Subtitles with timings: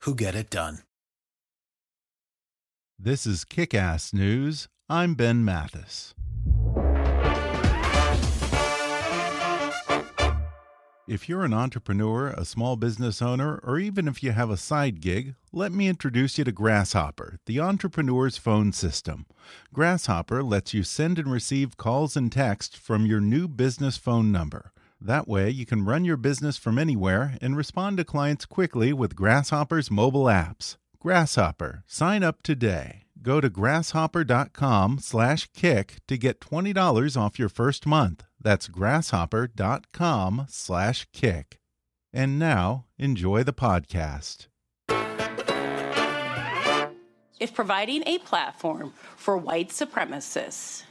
[0.00, 0.78] who get it done.
[2.98, 4.68] This is Kick Ass News.
[4.88, 6.14] I'm Ben Mathis.
[11.08, 15.00] If you're an entrepreneur, a small business owner, or even if you have a side
[15.00, 19.26] gig, let me introduce you to Grasshopper, the entrepreneur's phone system.
[19.72, 24.72] Grasshopper lets you send and receive calls and texts from your new business phone number.
[25.00, 29.16] That way, you can run your business from anywhere and respond to clients quickly with
[29.16, 30.76] Grasshopper's mobile apps.
[31.00, 33.02] Grasshopper, sign up today.
[33.22, 38.24] Go to grasshopper.com/kick to get $20 off your first month.
[38.40, 41.58] That's grasshopper.com slash kick.
[42.12, 44.46] And now, enjoy the podcast.
[47.38, 50.84] If providing a platform for white supremacists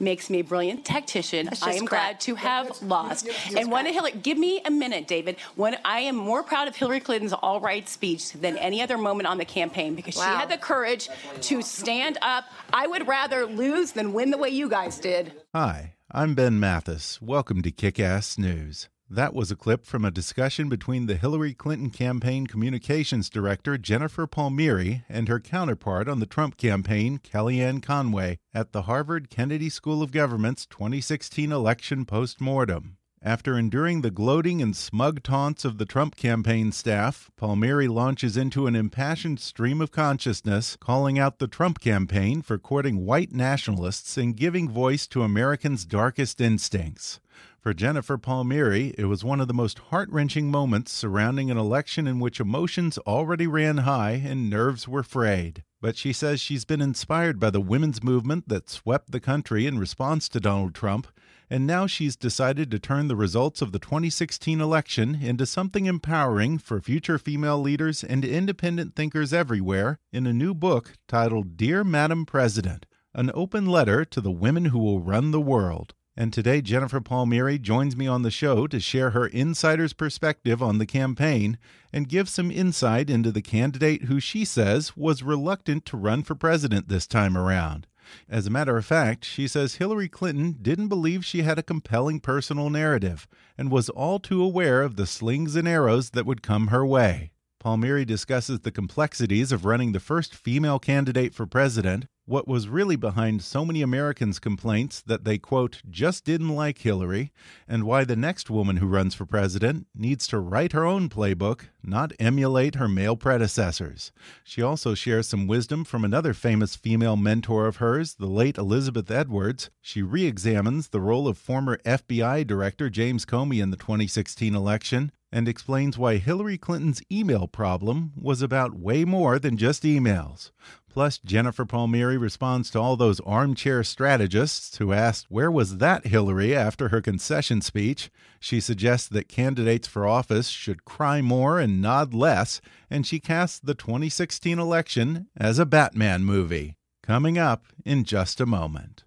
[0.00, 3.28] makes me a brilliant tactician, I am glad to have lost.
[3.56, 5.36] And one of Hillary, give me a minute, David.
[5.56, 9.38] When I am more proud of Hillary Clinton's alt-right speech than any other moment on
[9.38, 10.24] the campaign because wow.
[10.24, 11.08] she had the courage
[11.42, 12.44] to stand up.
[12.72, 15.32] I would rather lose than win the way you guys did.
[15.54, 15.94] Hi.
[16.12, 17.22] I'm Ben Mathis.
[17.22, 18.88] Welcome to Kick Ass News.
[19.12, 24.24] That was a clip from a discussion between the Hillary Clinton campaign communications director Jennifer
[24.24, 30.00] Palmieri and her counterpart on the Trump campaign, Kellyanne Conway, at the Harvard Kennedy School
[30.00, 32.98] of Government's 2016 election postmortem.
[33.20, 38.68] After enduring the gloating and smug taunts of the Trump campaign staff, Palmieri launches into
[38.68, 44.36] an impassioned stream of consciousness, calling out the Trump campaign for courting white nationalists and
[44.36, 47.18] giving voice to Americans' darkest instincts.
[47.60, 52.06] For Jennifer Palmieri, it was one of the most heart wrenching moments surrounding an election
[52.06, 55.62] in which emotions already ran high and nerves were frayed.
[55.80, 59.78] But she says she's been inspired by the women's movement that swept the country in
[59.78, 61.06] response to Donald Trump
[61.50, 66.58] and now she's decided to turn the results of the 2016 election into something empowering
[66.58, 72.24] for future female leaders and independent thinkers everywhere in a new book titled Dear Madam
[72.24, 75.94] President An Open Letter to the Women Who Will Run the World.
[76.20, 80.76] And today, Jennifer Palmieri joins me on the show to share her insider's perspective on
[80.76, 81.56] the campaign
[81.94, 86.34] and give some insight into the candidate who she says was reluctant to run for
[86.34, 87.86] president this time around.
[88.28, 92.20] As a matter of fact, she says Hillary Clinton didn't believe she had a compelling
[92.20, 93.26] personal narrative
[93.56, 97.30] and was all too aware of the slings and arrows that would come her way.
[97.60, 102.94] Palmieri discusses the complexities of running the first female candidate for president, what was really
[102.94, 107.32] behind so many Americans' complaints that they, quote, just didn't like Hillary,
[107.66, 111.62] and why the next woman who runs for president needs to write her own playbook,
[111.82, 114.12] not emulate her male predecessors.
[114.44, 119.10] She also shares some wisdom from another famous female mentor of hers, the late Elizabeth
[119.10, 119.68] Edwards.
[119.80, 125.10] She re examines the role of former FBI Director James Comey in the 2016 election
[125.32, 130.50] and explains why Hillary Clinton's email problem was about way more than just emails.
[130.90, 136.54] Plus, Jennifer Palmieri responds to all those armchair strategists who asked where was that Hillary
[136.54, 138.10] after her concession speech.
[138.40, 143.60] She suggests that candidates for office should cry more and nod less, and she casts
[143.60, 146.76] the 2016 election as a Batman movie.
[147.04, 149.04] Coming up in just a moment.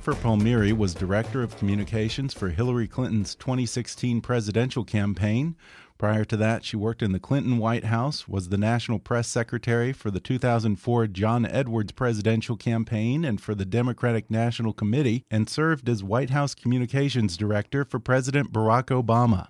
[0.00, 5.56] Jennifer Palmieri was Director of Communications for Hillary Clinton's 2016 presidential campaign.
[5.98, 9.92] Prior to that, she worked in the Clinton White House, was the national press secretary
[9.92, 15.86] for the 2004 John Edwards presidential campaign and for the Democratic National Committee, and served
[15.86, 19.48] as White House communications director for President Barack Obama.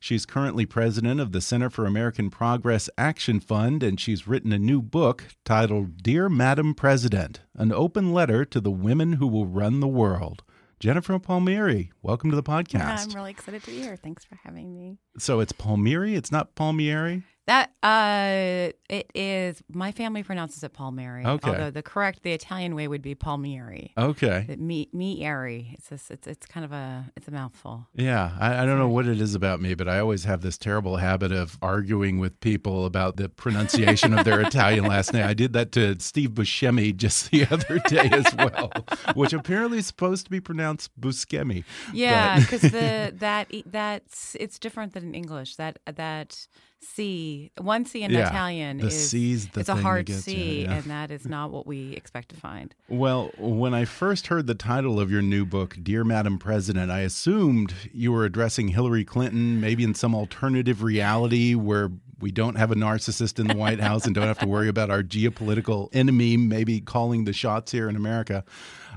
[0.00, 4.58] She's currently president of the Center for American Progress Action Fund, and she's written a
[4.58, 9.80] new book titled Dear Madam President An Open Letter to the Women Who Will Run
[9.80, 10.42] the World.
[10.80, 12.74] Jennifer Palmieri, welcome to the podcast.
[12.74, 13.96] Yeah, I'm really excited to be here.
[13.96, 14.98] Thanks for having me.
[15.18, 17.24] So it's Palmieri, it's not Palmieri?
[17.48, 19.62] That uh, it is.
[19.72, 21.24] My family pronounces it Palmieri.
[21.24, 21.48] Okay.
[21.48, 23.94] Although the correct, the Italian way would be Palmieri.
[23.96, 24.54] Okay.
[24.58, 25.70] Me, me, airy.
[25.72, 27.86] It's just, it's it's kind of a it's a mouthful.
[27.94, 30.58] Yeah, I, I don't know what it is about me, but I always have this
[30.58, 35.26] terrible habit of arguing with people about the pronunciation of their Italian last name.
[35.26, 38.70] I did that to Steve Buscemi just the other day as well,
[39.14, 41.64] which apparently is supposed to be pronounced Buscemi.
[41.94, 45.56] Yeah, because the that that's it's different than in English.
[45.56, 46.46] That that
[46.80, 50.74] C, one C in yeah, Italian the is C's the it's a hard C, yeah.
[50.74, 52.74] and that is not what we expect to find.
[52.88, 57.00] Well, when I first heard the title of your new book, Dear Madam President, I
[57.00, 61.90] assumed you were addressing Hillary Clinton, maybe in some alternative reality where
[62.20, 64.90] we don't have a narcissist in the White House and don't have to worry about
[64.90, 68.44] our geopolitical enemy maybe calling the shots here in America.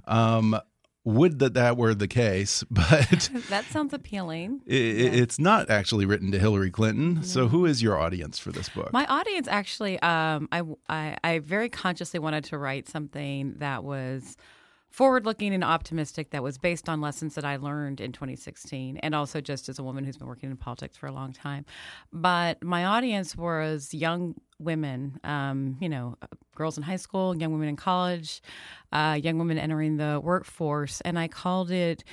[0.07, 0.59] Um,
[1.03, 4.61] would that that were the case, but that sounds appealing.
[4.65, 5.21] It, yeah.
[5.21, 7.23] It's not actually written to Hillary Clinton.
[7.23, 8.93] So, who is your audience for this book?
[8.93, 14.37] My audience actually, um, I, I, I very consciously wanted to write something that was
[14.91, 19.15] forward looking and optimistic that was based on lessons that I learned in 2016 and
[19.15, 21.65] also just as a woman who's been working in politics for a long time.
[22.11, 26.17] But my audience was young women, um, you know,
[26.55, 28.41] girls in high school, young women in college,
[28.91, 31.01] uh, young women entering the workforce.
[31.01, 32.03] And I called it.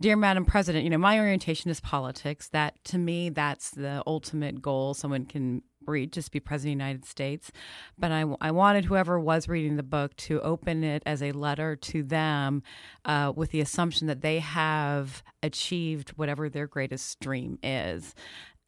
[0.00, 2.48] Dear Madam President, you know, my orientation is politics.
[2.48, 6.84] That to me, that's the ultimate goal someone can read, just be president of the
[6.84, 7.50] United States.
[7.98, 11.74] But I, I wanted whoever was reading the book to open it as a letter
[11.76, 12.62] to them
[13.04, 18.14] uh, with the assumption that they have achieved whatever their greatest dream is.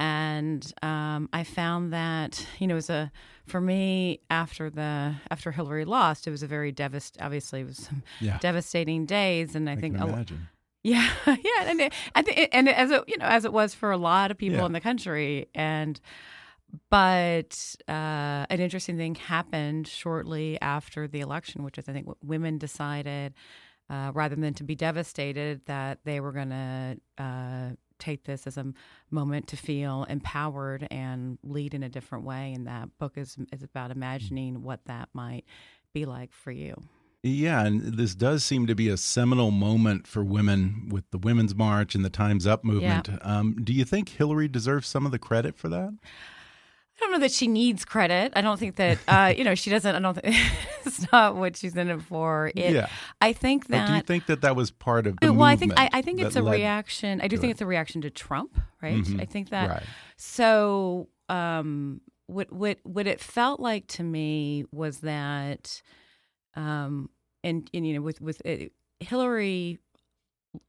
[0.00, 3.12] And um, I found that you know, it was a
[3.46, 7.24] for me after the after Hillary lost, it was a very devastating.
[7.24, 8.38] Obviously, it was some yeah.
[8.38, 10.48] devastating days, and I, I think imagine.
[10.82, 13.90] Yeah, yeah, and it, I think, and as it, you know, as it was for
[13.90, 14.66] a lot of people yeah.
[14.66, 16.00] in the country, and
[16.88, 22.56] but uh, an interesting thing happened shortly after the election, which is I think women
[22.56, 23.34] decided,
[23.90, 27.70] uh, rather than to be devastated, that they were going to uh,
[28.00, 28.72] take this as a
[29.10, 32.52] moment to feel empowered and lead in a different way.
[32.54, 35.44] And that book is is about imagining what that might
[35.92, 36.74] be like for you.
[37.22, 41.54] Yeah, and this does seem to be a seminal moment for women with the Women's
[41.54, 43.08] March and the Time's Up movement.
[43.08, 43.18] Yeah.
[43.20, 45.92] Um, do you think Hillary deserves some of the credit for that?
[47.00, 48.32] I don't know that she needs credit.
[48.36, 49.94] I don't think that uh, you know she doesn't.
[49.94, 50.36] I don't think
[50.84, 52.52] it's not what she's in it for.
[52.54, 52.88] It, yeah,
[53.20, 53.86] I think that.
[53.86, 55.44] But do you think that that was part of the well?
[55.44, 57.20] I think I, I think it's a reaction.
[57.22, 58.96] I do think it's a reaction to Trump, right?
[58.96, 59.22] Mm -hmm.
[59.22, 59.70] I think that.
[59.70, 59.86] Right.
[60.16, 65.82] So, um, what what what it felt like to me was that,
[66.54, 67.10] um,
[67.42, 69.78] and, and you know, with with it, Hillary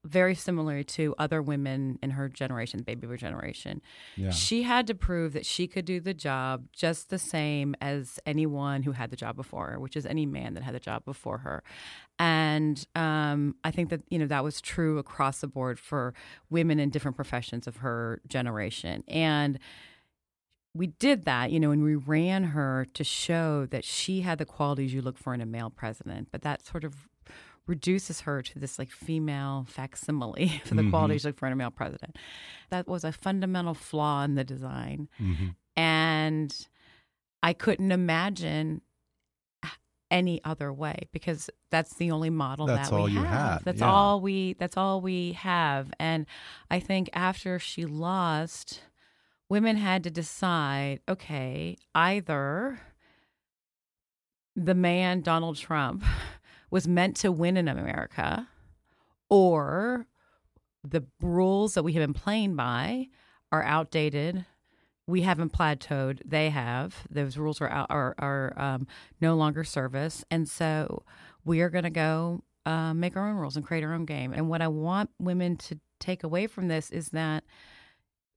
[0.05, 3.81] very similar to other women in her generation, baby boomer generation.
[4.15, 4.29] Yeah.
[4.29, 8.83] She had to prove that she could do the job just the same as anyone
[8.83, 11.39] who had the job before her, which is any man that had the job before
[11.39, 11.63] her.
[12.19, 16.13] And um, I think that you know that was true across the board for
[16.49, 19.03] women in different professions of her generation.
[19.07, 19.57] And
[20.73, 24.45] we did that, you know, and we ran her to show that she had the
[24.45, 26.29] qualities you look for in a male president.
[26.31, 27.09] But that sort of
[27.67, 30.91] reduces her to this like female facsimile for the mm-hmm.
[30.91, 32.17] qualities look for a male president.
[32.69, 35.09] That was a fundamental flaw in the design.
[35.21, 35.47] Mm-hmm.
[35.77, 36.67] And
[37.43, 38.81] I couldn't imagine
[40.11, 43.29] any other way because that's the only model that's that all we you have.
[43.29, 43.59] Had.
[43.63, 43.91] That's yeah.
[43.91, 45.91] all we that's all we have.
[45.99, 46.27] And
[46.69, 48.81] I think after she lost,
[49.49, 52.79] women had to decide, okay, either
[54.55, 56.03] the man Donald Trump
[56.71, 58.47] was meant to win in America,
[59.29, 60.07] or
[60.83, 63.07] the rules that we have been playing by
[63.51, 64.45] are outdated.
[65.05, 67.05] We haven't plateaued; they have.
[67.09, 68.87] Those rules are out, are are um,
[69.19, 71.03] no longer service, and so
[71.45, 74.33] we are going to go uh, make our own rules and create our own game.
[74.33, 77.43] And what I want women to take away from this is that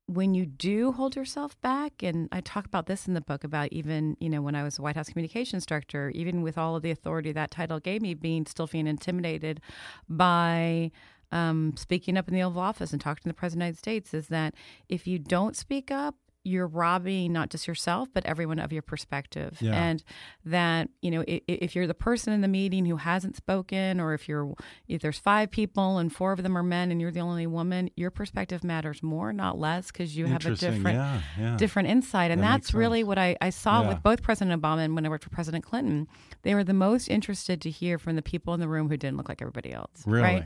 [0.07, 3.73] when you do hold yourself back, and I talk about this in the book about
[3.73, 6.83] even, you know, when I was a White House communications director, even with all of
[6.83, 9.61] the authority that title gave me, being still being intimidated
[10.09, 10.91] by
[11.33, 14.09] um, speaking up in the Oval Office and talking to the President of the United
[14.09, 14.55] States, is that
[14.89, 19.57] if you don't speak up, you're robbing not just yourself but everyone of your perspective
[19.61, 19.73] Yeah.
[19.75, 20.05] and
[20.45, 24.15] that you know if, if you're the person in the meeting who hasn't spoken or
[24.15, 24.55] if you're
[24.87, 27.89] if there's five people and four of them are men and you're the only woman
[27.97, 31.57] your perspective matters more not less because you have a different Yeah, yeah.
[31.57, 33.09] different insight and That that's really sense.
[33.09, 36.07] what I, I saw with both president obama and when i worked for president clinton
[36.43, 39.17] they were the most interested to hear from the people in the room who didn't
[39.17, 40.23] look like everybody else Really?
[40.23, 40.45] right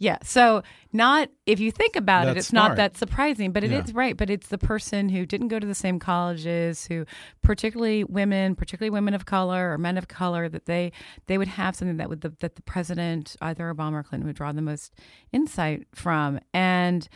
[0.00, 0.16] yeah.
[0.24, 3.88] So not if you think about it, That's it's not that surprising, but it is
[3.88, 3.92] Yeah.
[3.94, 4.16] right.
[4.16, 7.04] But it's the person who didn't go to the same colleges, who
[7.42, 10.90] particularly women, particularly women of color or men of color, that they
[11.26, 14.36] they would have something that would the, that the president, either Obama or Clinton, would
[14.36, 14.94] draw the most
[15.32, 17.06] insight from, and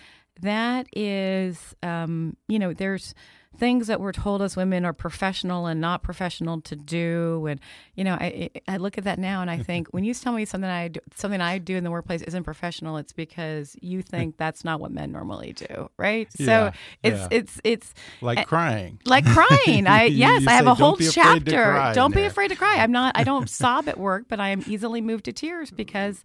[0.41, 3.14] that is, um, you know, there's
[3.58, 7.46] things that we're told as women are professional and not professional to do.
[7.46, 7.61] And
[7.94, 10.44] you know i i look at that now and i think when you tell me
[10.44, 14.37] something i do something i do in the workplace isn't professional it's because you think
[14.37, 16.28] that's not what men normally do right?
[16.38, 17.28] Yeah, so it's yeah.
[17.30, 18.99] it's it's like uh, crying.
[19.06, 19.87] like crying.
[19.87, 21.94] I You- yes you i have say, a whole "Don't be afraid to chapter.
[21.94, 22.76] don't be afraid to cry.
[22.78, 26.23] I'm not i don't sob at work but i am easily moved to tears because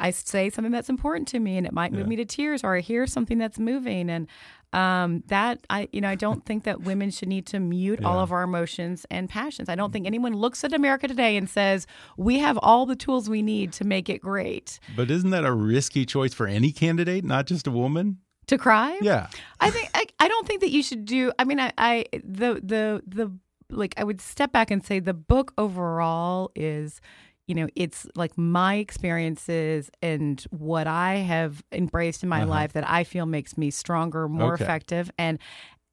[0.00, 2.06] i say something that's important to me and it might move Yeah.
[2.06, 4.26] me to tears or i hear something that's moving and
[4.72, 8.18] um, that I, you know, I don't think that women should need to mute all
[8.18, 9.70] of our emotions and passions.
[9.70, 11.86] I don't think anyone looks at America today and says
[12.18, 14.78] we have all the tools we need to make it great.
[14.94, 18.18] But isn't that a risky choice for any candidate, not just a woman?
[18.48, 19.28] To cry, Yeah.
[19.60, 21.32] I think I, I don't think that you should do.
[21.38, 23.32] I mean, I, I the the the
[23.70, 27.00] like I would step back and say the book overall is,
[27.46, 32.50] you know, it's like my experiences and what I have embraced in my Uh-huh.
[32.50, 34.64] life that I feel makes me stronger, more Okay.
[34.64, 35.38] effective, and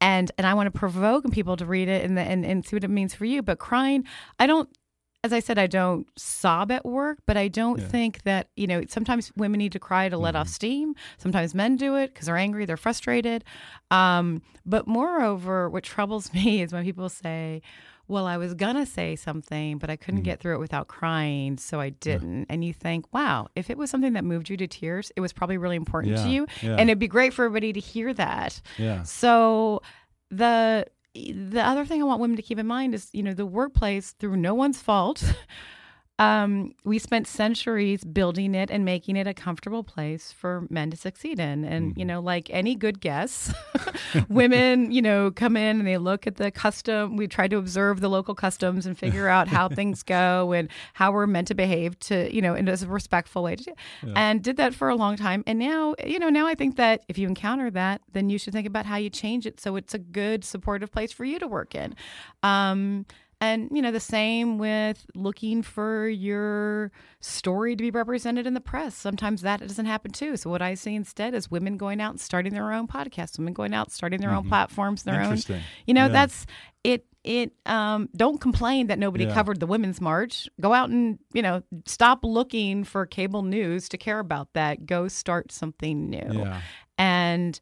[0.00, 2.76] and and I want to provoke people to read it and the, and and see
[2.76, 3.42] what it means for you.
[3.42, 4.04] But crying,
[4.38, 4.68] I don't.
[5.22, 7.88] As I said, I don't sob at work, but I don't Yeah.
[7.88, 8.82] think that you know.
[8.88, 10.94] Sometimes women need to cry to let off steam.
[11.16, 13.42] Sometimes men do it because they're angry, they're frustrated.
[13.90, 17.62] Um, but moreover, what troubles me is when people say,
[18.08, 20.24] "Well, I was gonna say something, but I couldn't mm-hmm.
[20.24, 23.90] get through it without crying, so I didn't." And you think, "Wow, if it was
[23.90, 26.76] something that moved you to tears, it was probably really important to you, yeah.
[26.78, 29.02] and it'd be great for everybody to hear that." Yeah.
[29.02, 29.82] So
[30.30, 33.46] the the other thing I want women to keep in mind is, you know, the
[33.46, 35.22] workplace through no one's fault.
[36.20, 40.96] Um, we spent centuries building it and making it a comfortable place for men to
[40.96, 41.64] succeed in.
[41.64, 43.52] And, you know, like any good guess,
[44.28, 47.16] women, you know, come in and they look at the custom.
[47.16, 51.10] We try to observe the local customs and figure out how things go and how
[51.10, 53.56] we're meant to behave to, you know, in a respectful way.
[53.56, 54.12] To do.
[54.14, 55.42] And did that for a long time.
[55.48, 58.52] And now, you know, now I think that if you encounter that, then you should
[58.52, 61.48] think about how you change it so it's a good, supportive place for you to
[61.48, 61.96] work in.
[62.44, 63.06] Um,
[63.44, 68.60] and you know the same with looking for your story to be represented in the
[68.60, 68.94] press.
[68.94, 70.36] Sometimes that doesn't happen too.
[70.36, 73.52] So what I see instead is women going out and starting their own podcasts, women
[73.54, 75.36] going out starting their own platforms, their own.
[75.36, 75.60] Mm-hmm.
[75.86, 76.08] You know Yeah.
[76.08, 76.46] that's
[76.82, 77.06] it.
[77.24, 79.32] It um, don't complain that nobody Yeah.
[79.34, 80.46] covered the women's march.
[80.60, 84.84] Go out and you know stop looking for cable news to care about that.
[84.86, 86.30] Go start something new.
[86.44, 86.60] Yeah.
[86.98, 87.58] And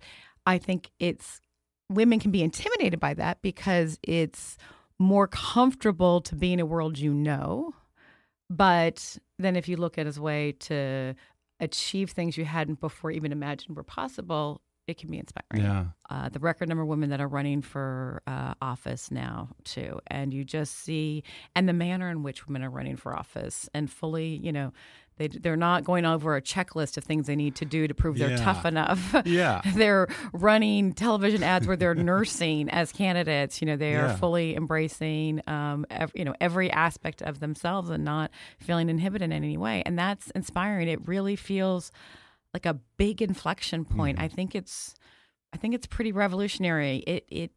[0.47, 1.41] I think it's
[1.89, 4.57] women can be intimidated by that because it's
[5.03, 7.75] more comfortable to be in a world you know.
[8.49, 11.15] But then if you look at his way to
[11.61, 14.61] achieve things you hadn't before even imagined were possible,
[14.93, 15.65] it can be inspiring.
[15.65, 15.85] Yeah.
[16.09, 20.33] Uh, the record number of women that are running for uh, office now too, and
[20.33, 21.25] you just see,
[21.57, 24.73] and the manner in which women are running for office, and fully, you know,
[25.19, 28.17] they they're not going over a checklist of things they need to do to prove
[28.19, 28.37] they're Yeah.
[28.37, 29.15] tough enough.
[29.27, 29.61] Yeah.
[29.75, 33.61] they're running television ads where they're nursing as candidates.
[33.61, 38.05] You know, they are fully embracing, um, ev- you know, every aspect of themselves and
[38.05, 40.89] not feeling inhibited in any way, and that's inspiring.
[40.89, 41.93] It really feels
[42.55, 44.17] like a big inflection point.
[44.17, 44.25] Mm-hmm.
[44.25, 44.95] I think it's
[45.53, 46.99] I think it's pretty revolutionary.
[47.07, 47.51] It it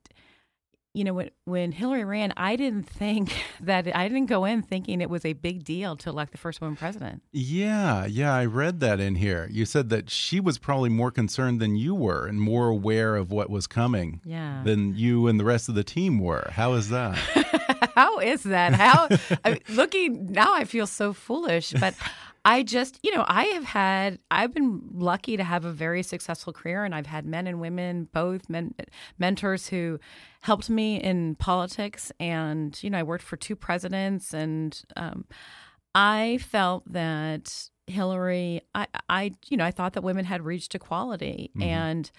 [0.94, 5.02] you know when when Hillary ran, I didn't think that I didn't go in thinking
[5.02, 7.22] it was a big deal to elect the first woman president.
[7.34, 9.50] Yeah, yeah, I read that in here.
[9.52, 13.30] You said that she was probably more concerned than you were and more aware of
[13.32, 14.62] what was coming Yeah.
[14.64, 16.50] than you and the rest of the team were.
[16.54, 17.18] How is that?
[17.96, 18.74] How is that?
[18.74, 19.08] How
[19.44, 21.94] I mean, looking now, I feel so foolish, but.
[22.48, 26.54] I just, you know, I have had, I've been lucky to have a very successful
[26.54, 28.76] career, and I've had men and women, both men,
[29.18, 30.00] mentors who
[30.42, 32.12] helped me in politics.
[32.20, 35.26] And, you know, I worked for two presidents, and um,
[35.96, 41.50] I felt that Hillary, I, I, you know, I thought that women had reached equality,
[41.60, 42.12] and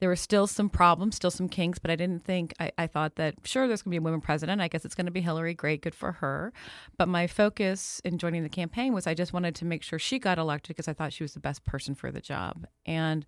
[0.00, 3.16] there were still some problems, still some kinks, but I didn't think, I, I thought
[3.16, 4.62] that, sure, there's going to be a woman president.
[4.62, 5.52] I guess it's going to be Hillary.
[5.52, 6.54] Great, good for her.
[6.96, 10.18] But my focus in joining the campaign was I just wanted to make sure she
[10.18, 12.66] got elected because I thought she was the best person for the job.
[12.86, 13.26] And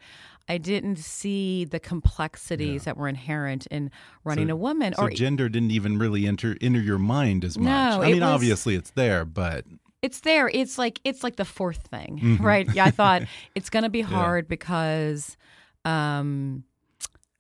[0.49, 2.85] I didn't see the complexities yeah.
[2.87, 3.91] that were inherent in
[4.25, 4.95] running so, a woman.
[4.95, 7.67] So or gender didn't even really enter enter your mind as much.
[7.67, 9.67] No, I mean, was, obviously it's there, but
[10.01, 10.49] it's there.
[10.49, 12.45] It's like it's like the fourth thing, mm-hmm.
[12.45, 12.67] right?
[12.75, 13.23] Yeah, I thought
[13.55, 14.49] it's going to be hard yeah.
[14.49, 15.37] because
[15.85, 16.65] um,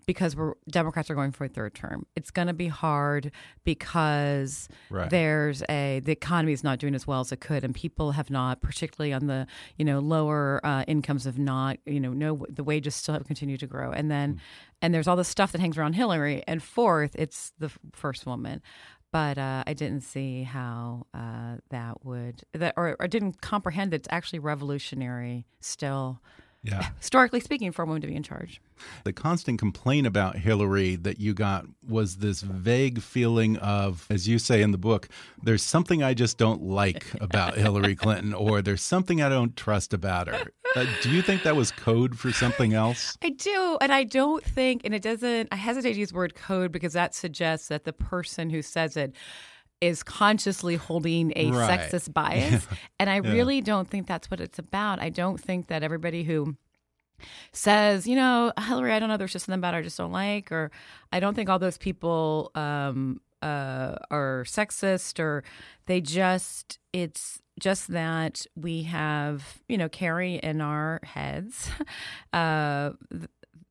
[0.06, 2.06] because we're Democrats are going for a third term.
[2.16, 3.30] It's going to be hard
[3.64, 5.08] because right.
[5.10, 8.30] there's a the economy is not doing as well as it could, and people have
[8.30, 9.46] not, particularly on the
[9.76, 13.60] you know lower uh, incomes, have not you know no the wages still have continued
[13.60, 14.40] to grow, and then mm.
[14.80, 18.60] and there's all the stuff that hangs around Hillary, and fourth, it's the first woman.
[19.12, 23.96] But uh, I didn't see how uh, that would that or, or didn't comprehend that
[23.96, 26.20] it's actually revolutionary still
[26.62, 26.90] yeah.
[26.98, 28.60] historically speaking, for a woman to be in charge.
[29.04, 34.38] The constant complaint about Hillary that you got was this vague feeling of, as you
[34.38, 35.08] say in the book,
[35.42, 39.92] there's something I just don't like about Hillary Clinton, or there's something I don't trust
[39.92, 40.52] about her.
[40.74, 43.16] Uh, do you think that was code for something else?
[43.22, 43.78] I do.
[43.80, 46.94] And I don't think, and it doesn't, I hesitate to use the word code because
[46.94, 49.14] that suggests that the person who says it
[49.82, 51.80] is consciously holding a right.
[51.80, 52.66] sexist bias.
[52.70, 52.76] Yeah.
[53.00, 53.32] And I yeah.
[53.32, 55.00] really don't think that's what it's about.
[55.00, 56.56] I don't think that everybody who
[57.52, 60.12] says, you know, Hillary, I don't know, there's just something about her I just don't
[60.12, 60.70] like, or
[61.12, 65.42] I don't think all those people um, uh, are sexist, or
[65.86, 71.70] they just, it's just that we have, you know, carry in our heads
[72.32, 72.90] uh,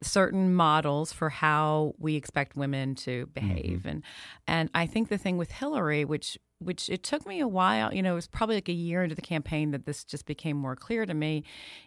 [0.01, 3.89] certain models for how we expect women to behave mm-hmm.
[3.89, 4.03] and
[4.47, 8.01] and I think the thing with Hillary which which it took me a while you
[8.01, 10.75] know it was probably like a year into the campaign that this just became more
[10.75, 11.43] clear to me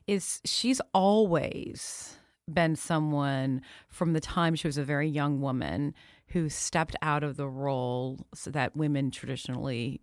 [0.06, 2.16] is she's always
[2.52, 5.94] been someone from the time she was a very young woman
[6.28, 10.00] who stepped out of the role that women traditionally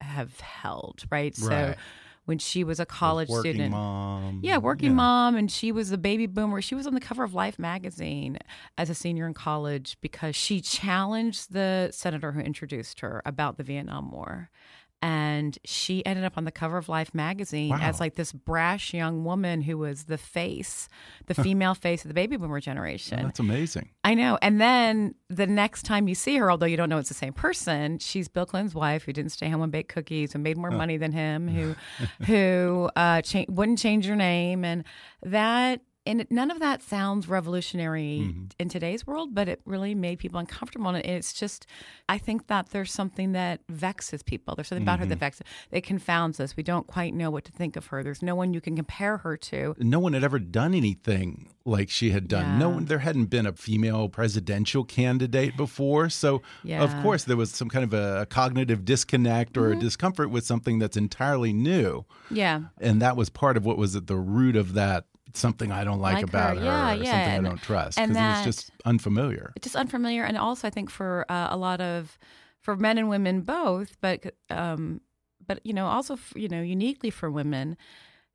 [0.00, 1.74] have held right, right.
[1.74, 1.74] so
[2.24, 3.72] when she was a college working student.
[3.72, 4.40] Mom.
[4.42, 4.96] Yeah, working yeah.
[4.96, 6.62] mom, and she was a baby boomer.
[6.62, 8.38] She was on the cover of Life magazine
[8.78, 13.64] as a senior in college because she challenged the senator who introduced her about the
[13.64, 14.50] Vietnam War
[15.02, 17.78] and she ended up on the cover of Life magazine wow.
[17.80, 20.88] as like this brash young woman who was the face,
[21.26, 23.18] the female face of the baby boomer generation.
[23.20, 23.90] Oh, that's amazing.
[24.04, 24.38] I know.
[24.40, 27.32] And then the next time you see her, although you don't know it's the same
[27.32, 30.70] person, she's Bill Clinton's wife who didn't stay home and bake cookies and made more
[30.70, 31.74] money than him, who
[32.26, 34.84] who uh, cha- wouldn't change her name, and
[35.22, 38.44] that and none of that sounds revolutionary mm-hmm.
[38.58, 40.88] in today's world, but it really made people uncomfortable.
[40.88, 41.66] And it's just,
[42.08, 44.54] I think that there's something that vexes people.
[44.54, 45.02] There's something about mm-hmm.
[45.02, 45.20] her that mm-hmm.
[45.20, 45.46] vexes.
[45.70, 46.56] It confounds us.
[46.56, 48.02] We don't quite know what to think of her.
[48.02, 49.76] There's no one you can compare her to.
[49.78, 52.44] No one had ever done anything like she had done.
[52.44, 52.58] Yeah.
[52.58, 56.82] No one, there hadn't been a female presidential candidate before, so yeah.
[56.82, 59.78] of course there was some kind of a, cognitive disconnect or mm-hmm.
[59.78, 62.04] a discomfort with something that's entirely new.
[62.30, 65.04] Yeah, and that was part of what was at the root of that
[65.36, 67.10] something I don't like, like about her, her yeah, yeah.
[67.10, 69.52] something and, I don't trust because it was just unfamiliar.
[69.60, 72.18] Just unfamiliar, and also I think for uh, a lot of
[72.60, 75.00] for men and women both, but um,
[75.46, 77.76] but you know also you know uniquely for women,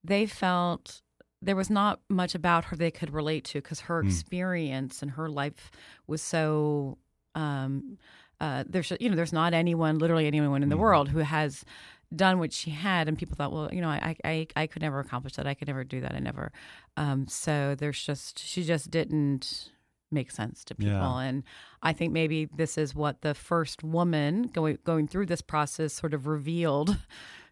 [0.03, 1.01] they felt
[1.41, 4.07] there was not much about her they could relate to because her mm.
[4.07, 5.71] experience and her life
[6.07, 6.97] was so.
[7.36, 7.97] Um,
[8.39, 10.79] uh, there's you know there's not anyone literally anyone in the mm.
[10.79, 11.65] world who has
[12.15, 14.99] done what she had, and people thought, well, you know, I I, I could never
[14.99, 15.47] accomplish that.
[15.47, 16.13] I could never do that.
[16.13, 16.51] I never.
[16.95, 19.71] Um, so there's just she just didn't
[20.11, 21.19] make sense to people, yeah.
[21.19, 21.43] and
[21.81, 26.13] I think maybe this is what the first woman going going through this process sort
[26.13, 26.97] of revealed.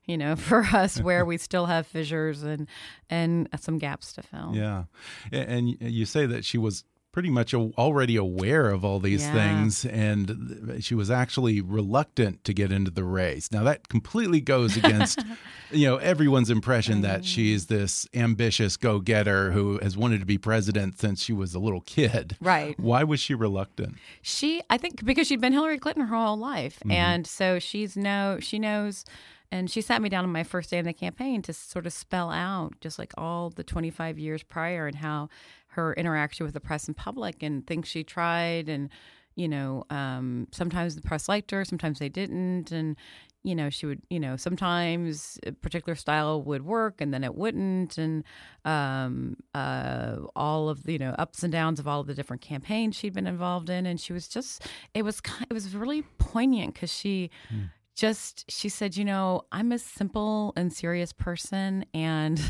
[0.08, 2.68] You know, for us, where we still have fissures and
[3.10, 4.52] and some gaps to fill.
[4.54, 4.84] Yeah,
[5.32, 6.84] and you say that she was
[7.16, 9.32] pretty much already aware of all these yeah.
[9.32, 13.54] things, and she was actually reluctant to get into the race.
[13.54, 15.24] Now that completely goes against,
[15.72, 17.24] you know, everyone's impression that mm.
[17.26, 21.80] she's this ambitious go-getter who has wanted to be president since she was a little
[21.80, 22.36] kid.
[22.42, 22.78] Right?
[22.78, 23.96] Why was she reluctant?
[24.22, 26.96] She, I think, because she'd been Hillary Clinton her whole life, mm -hmm.
[26.96, 29.06] and so she's no, she knows
[29.52, 31.94] and she sat me down on my first day in the campaign to sort of
[31.94, 35.30] spell out just like all the 25 years prior and how
[35.76, 38.90] her interaction with the press and public and things she tried and
[39.36, 42.72] you know um, sometimes the press liked her sometimes they didn't.
[42.72, 42.96] And
[43.44, 47.36] you know she would you know sometimes a particular style would work and then it
[47.36, 47.98] wouldn't.
[47.98, 48.24] And
[48.64, 52.42] um, uh, all of the you know ups and downs of all of the different
[52.42, 53.86] campaigns she'd been involved in.
[53.86, 57.70] And she was just it was it was really poignant because she mm.
[57.96, 62.42] just she said you know i'm a simple and serious person and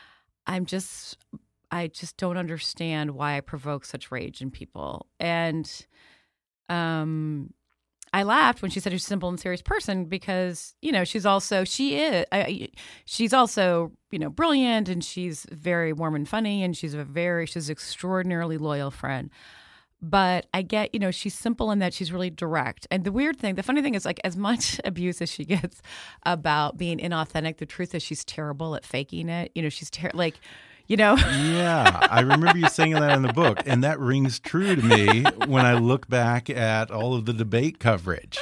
[0.46, 1.18] i'm just
[1.70, 5.06] I just don't understand why I provoke such rage in people.
[5.20, 5.70] And
[6.68, 7.52] um,
[8.12, 11.26] I laughed when she said she's a simple and serious person because you know she's
[11.26, 12.68] also she is I,
[13.04, 17.46] she's also you know brilliant and she's very warm and funny and she's a very
[17.46, 19.30] she's an extraordinarily loyal friend.
[20.00, 22.86] But I get you know she's simple in that she's really direct.
[22.90, 25.82] And the weird thing, the funny thing is like as much abuse as she gets
[26.24, 29.52] about being inauthentic, the truth is she's terrible at faking it.
[29.54, 30.40] You know she's ter- like
[30.88, 31.14] you know?
[31.16, 35.22] yeah, I remember you saying that in the book, and that rings true to me
[35.46, 38.38] when I look back at all of the debate coverage.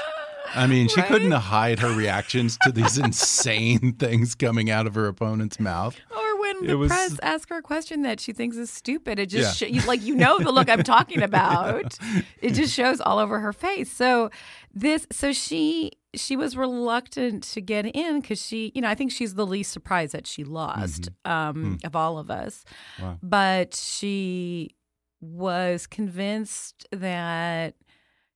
[0.55, 1.09] I mean, she right?
[1.09, 5.97] couldn't hide her reactions to these insane things coming out of her opponent's mouth.
[6.17, 6.26] Or
[6.63, 6.89] the was...
[6.89, 9.81] press ask her a question that she thinks is stupid, it just yeah.
[9.81, 11.99] sh- like you know the look I'm talking about.
[12.41, 13.91] It just shows all over her face.
[13.91, 14.31] So
[14.75, 19.13] this, so she she was reluctant to get in because she, you know, I think
[19.13, 21.31] she's the least surprised that she lost mm-hmm.
[21.31, 21.85] um, mm.
[21.85, 22.65] of all of us.
[23.01, 23.19] Wow.
[23.23, 24.75] But she
[25.21, 27.75] was convinced that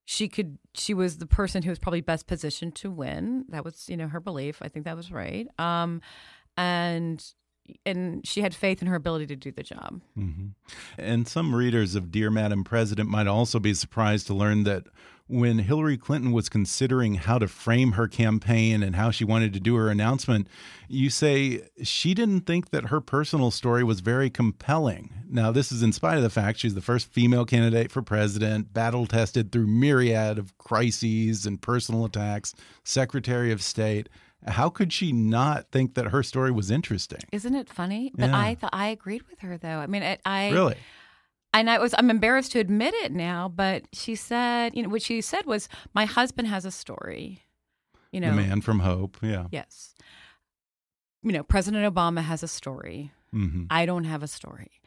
[0.05, 3.87] she could she was the person who was probably best positioned to win that was
[3.87, 6.01] you know her belief i think that was right um
[6.57, 7.33] and
[7.85, 10.01] and she had faith in her ability to do the job.
[10.17, 10.47] Mm-hmm.
[10.97, 14.83] And some readers of Dear Madam President might also be surprised to learn that
[15.31, 19.61] when Hillary Clinton was considering how to frame her campaign and how she wanted to
[19.61, 20.45] do her announcement,
[20.89, 25.09] you say she didn't think that her personal story was very compelling.
[25.29, 28.73] Now, this is in spite of the fact she's the first female candidate for president,
[28.73, 32.53] battle tested through myriad of crises and personal attacks,
[32.83, 34.09] Secretary of State
[34.47, 37.19] how could she not think that her story was interesting?
[37.31, 38.11] Isn't it funny?
[38.15, 38.39] But yeah.
[38.39, 39.77] I thought I agreed with her though.
[39.77, 40.75] I mean, it, I really.
[41.53, 45.01] And I was I'm embarrassed to admit it now, but she said, you know, what
[45.01, 47.43] she said was, "My husband has a story."
[48.11, 49.17] You know, the man from Hope.
[49.21, 49.47] Yeah.
[49.51, 49.95] Yes.
[51.23, 53.11] You know, President Obama has a story.
[53.33, 53.65] Mm-hmm.
[53.69, 54.80] I don't have a story.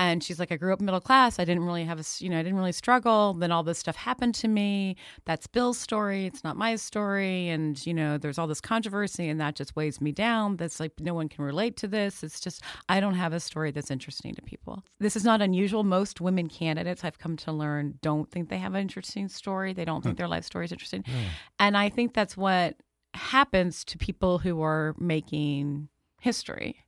[0.00, 1.38] And she's like, I grew up middle class.
[1.38, 3.34] I didn't really have a, you know, I didn't really struggle.
[3.34, 4.96] Then all this stuff happened to me.
[5.26, 6.24] That's Bill's story.
[6.24, 7.50] It's not my story.
[7.50, 10.56] And, you know, there's all this controversy and that just weighs me down.
[10.56, 12.22] That's like, no one can relate to this.
[12.22, 14.82] It's just, I don't have a story that's interesting to people.
[15.00, 15.84] This is not unusual.
[15.84, 19.74] Most women candidates, I've come to learn, don't think they have an interesting story.
[19.74, 20.20] They don't think hmm.
[20.20, 21.04] their life story is interesting.
[21.06, 21.14] Yeah.
[21.58, 22.76] And I think that's what
[23.12, 25.88] happens to people who are making
[26.22, 26.86] history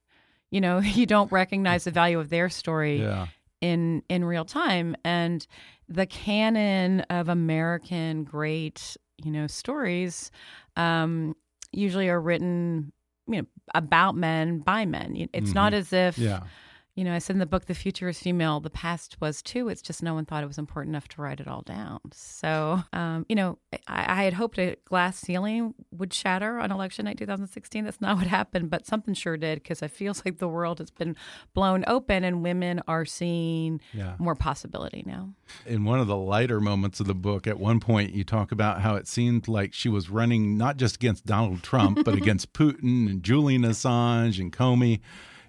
[0.52, 3.26] you know you don't recognize the value of their story yeah.
[3.60, 5.48] in in real time and
[5.88, 10.30] the canon of american great you know stories
[10.76, 11.34] um,
[11.72, 12.92] usually are written
[13.26, 15.54] you know about men by men it's mm-hmm.
[15.54, 16.42] not as if yeah
[16.94, 19.68] you know, I said in the book, the future is female, the past was too.
[19.68, 22.00] It's just no one thought it was important enough to write it all down.
[22.12, 27.06] So, um, you know, I, I, had hoped a glass ceiling would shatter on election
[27.06, 27.84] night 2016.
[27.86, 30.90] That's not what happened, but something sure did because it feels like the world has
[30.90, 31.16] been
[31.54, 34.16] blown open and women are seeing yeah.
[34.18, 35.30] more possibility now.
[35.64, 38.82] In one of the lighter moments of the book, at one point, you talk about
[38.82, 43.08] how it seemed like she was running not just against Donald Trump, but against Putin
[43.08, 45.00] and Julian Assange and Comey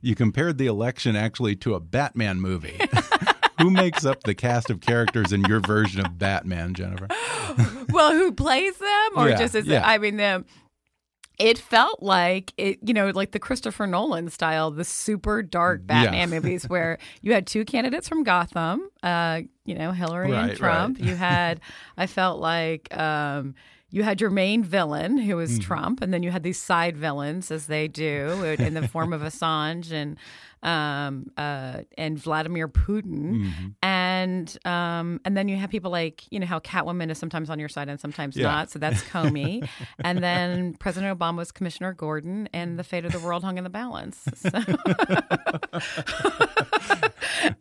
[0.04, 2.80] you compared the election actually to a Batman movie.
[3.60, 7.08] who makes up the cast of characters in your version of Batman, Jennifer?
[7.90, 9.88] well, who plays them, or yeah, just as yeah.
[9.88, 10.46] I mean them?
[11.40, 16.30] It felt like it, you know, like the Christopher Nolan style, the super dark Batman
[16.30, 16.40] yeah.
[16.40, 21.00] movies, where you had two candidates from Gotham, uh, you know, Hillary right, and Trump.
[21.00, 21.08] Right.
[21.08, 21.60] You had,
[21.98, 22.96] I felt like.
[22.96, 23.56] Um,
[23.94, 25.62] you had your main villain, who was mm.
[25.62, 29.22] Trump, and then you had these side villains, as they do, in the form of
[29.22, 30.18] Assange and
[30.64, 33.68] um, uh, and Vladimir Putin, mm-hmm.
[33.84, 37.60] and um, and then you have people like you know how Catwoman is sometimes on
[37.60, 38.48] your side and sometimes yeah.
[38.48, 38.72] not.
[38.72, 39.70] So that's Comey,
[40.04, 43.64] and then President Obama was Commissioner Gordon, and the fate of the world hung in
[43.64, 44.28] the balance.
[44.34, 44.50] So.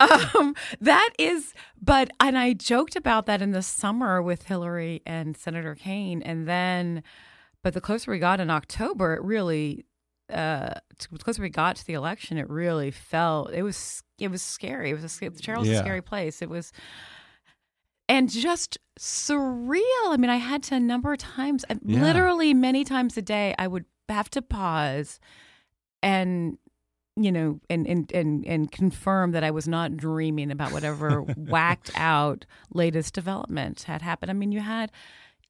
[0.00, 5.36] um, that is, but and I joked about that in the summer with Hillary and
[5.36, 7.02] Senator Kaine, and then.
[7.64, 9.84] But the closer we got in October, it really
[10.32, 10.74] uh,
[11.20, 14.90] closer we got to the election, it really felt it was it was scary.
[14.90, 15.74] It was a, Charles yeah.
[15.74, 16.42] a scary place.
[16.42, 16.72] It was,
[18.08, 19.80] and just surreal.
[20.06, 22.02] I mean, I had to a number of times, yeah.
[22.02, 25.20] literally many times a day, I would have to pause
[26.02, 26.58] and
[27.16, 31.90] you know and, and and and confirm that I was not dreaming about whatever whacked
[31.94, 34.30] out latest development had happened.
[34.30, 34.90] I mean, you had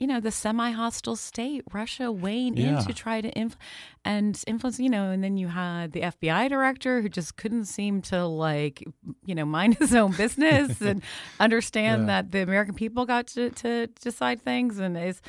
[0.03, 2.81] you know, the semi-hostile state, Russia weighing yeah.
[2.81, 3.57] in to try to influence
[4.05, 8.03] and influence, you know, and then you had the FBI director who just couldn't seem
[8.03, 8.83] to like,
[9.25, 11.03] you know, mind his own business and
[11.41, 12.07] understand yeah.
[12.07, 15.23] that the American people got to, to decide things and is,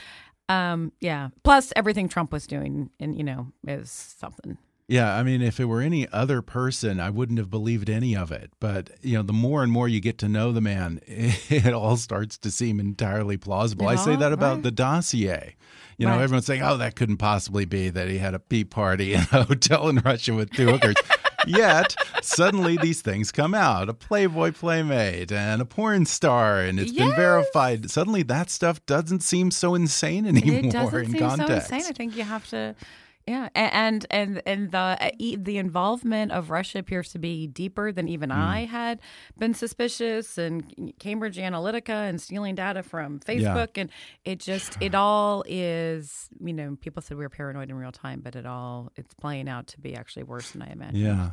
[0.50, 1.30] um, yeah.
[1.44, 4.58] Plus everything Trump was doing, and you know, is something.
[4.88, 8.32] Yeah, I mean, if it were any other person, I wouldn't have believed any of
[8.32, 8.52] it.
[8.60, 11.96] But you know, the more and more you get to know the man, it, all
[11.96, 13.88] starts to seem entirely plausible.
[13.88, 14.64] I say that about right.
[14.64, 15.56] the dossier.
[15.98, 16.24] You know, right.
[16.24, 19.44] everyone's saying, "Oh, that couldn't possibly be that he had a pee party in a
[19.46, 20.96] hotel in Russia with two hookers."
[21.46, 26.92] Yet suddenly these things come out: a Playboy playmate and a porn star, and it's
[26.92, 27.08] yes.
[27.08, 27.90] been verified.
[27.90, 31.70] Suddenly, that stuff doesn't seem so insane anymore it doesn't in seem context.
[31.70, 31.90] So insane.
[31.90, 32.76] I think you have to
[33.26, 38.10] yeah, and and and the uh, the involvement of Russia appears to be deeper than
[38.10, 38.36] even mm.
[38.36, 39.00] I had
[39.38, 40.38] been suspicious.
[40.38, 43.84] And Cambridge Analytica and stealing data from Facebook, yeah.
[43.84, 43.90] and
[44.26, 46.30] it just it all is.
[46.44, 49.48] You know, people said we were paranoid in real time, but it all it's playing
[49.48, 51.04] out to be actually worse than I imagined.
[51.04, 51.30] Yeah.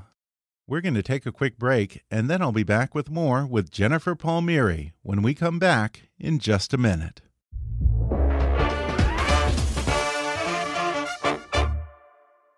[0.68, 3.72] We're going to take a quick break, and then I'll be back with more with
[3.72, 7.22] Jennifer Palmieri when we come back in just a minute.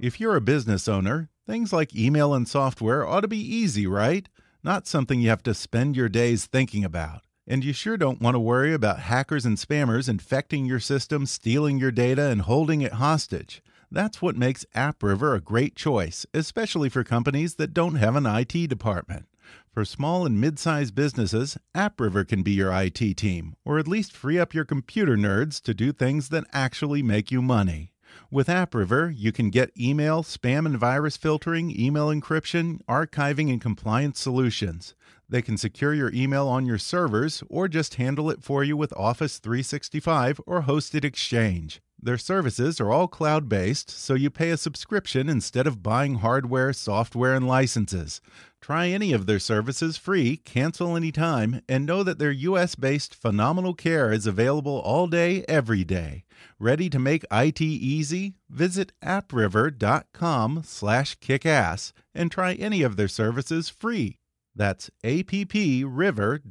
[0.03, 4.29] If you're a business owner, things like email and software ought to be easy, right?
[4.65, 7.21] Not something you have to spend your days thinking about.
[7.47, 11.79] And you sure don't want to worry about hackers and spammers infecting your system, stealing
[11.79, 13.63] your data, and holding it hostage.
[13.93, 18.67] That's what makes AppRiver a great choice, especially for companies that don't have an IT
[18.69, 19.27] department.
[19.73, 24.17] For small and mid sized businesses, AppRiver can be your IT team, or at least
[24.17, 27.93] free up your computer nerds to do things that actually make you money.
[28.31, 34.21] With AppRiver, you can get email, spam and virus filtering, email encryption, archiving, and compliance
[34.21, 34.95] solutions.
[35.29, 38.93] They can secure your email on your servers or just handle it for you with
[38.97, 41.81] Office 365 or Hosted Exchange.
[42.05, 46.73] Their services are all cloud based, so you pay a subscription instead of buying hardware,
[46.73, 48.21] software, and licenses.
[48.63, 53.75] Try any of their services free, cancel anytime, and know that their US based phenomenal
[53.75, 56.23] care is available all day, every day.
[56.61, 58.37] Ready to make IT easy?
[58.49, 64.19] Visit appriver.com slash kickass and try any of their services free.
[64.55, 66.47] That's appriver.com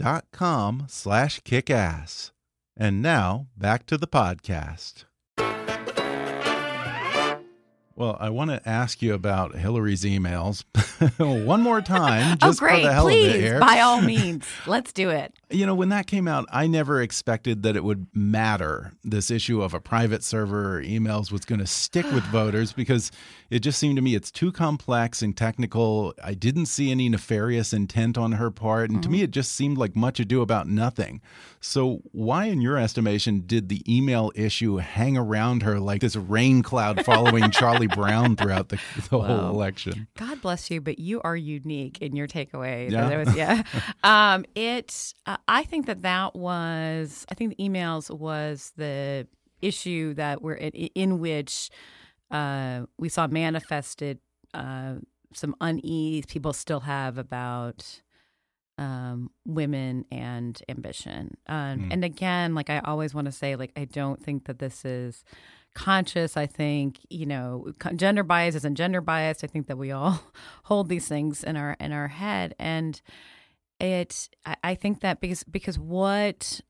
[0.90, 2.32] slash kickass.
[2.76, 5.06] And now, back to the podcast.
[8.02, 10.64] Well, I want to ask you about Hillary's emails
[11.46, 12.82] one more time, oh, just oh, great.
[12.82, 13.42] for the hell Please, of it.
[13.42, 13.60] Here.
[13.60, 15.36] by all means, let's do it.
[15.52, 18.94] You know, when that came out, I never expected that it would matter.
[19.04, 23.12] This issue of a private server or emails was going to stick with voters because
[23.52, 26.16] it just seemed to me it's too complex and technical.
[26.24, 29.04] I didn't see any nefarious intent on her part, and mm -hmm.
[29.04, 29.26] to me, mm-hmm.
[29.26, 31.22] it just seemed like much ado about nothing.
[31.60, 36.64] So, why, in your estimation, did the email issue hang around her like this rain
[36.64, 40.08] cloud following Charlie Brown throughout the, the well, whole election?
[40.18, 42.90] God bless you, but you are unique in your takeaway.
[42.90, 43.64] Yeah, was, yeah.
[44.04, 45.14] um, it.
[45.26, 47.26] Uh, I think that that was.
[47.30, 49.28] I think the emails was the
[49.62, 51.70] issue that we're in, in which
[52.32, 54.20] uh, we saw manifested
[54.54, 54.96] uh,
[55.34, 58.02] some unease people still have about
[58.78, 61.38] um, women and ambition.
[61.48, 61.88] Um, mm.
[61.92, 65.24] And again, like I always want to say, like I don't think that this is
[65.74, 66.38] conscious.
[66.38, 69.44] I think you know gender bias isn't gender bias.
[69.44, 70.22] I think that we all
[70.64, 73.02] hold these things in our in our head, and
[73.80, 74.30] it.
[74.46, 76.62] I, I think that because because what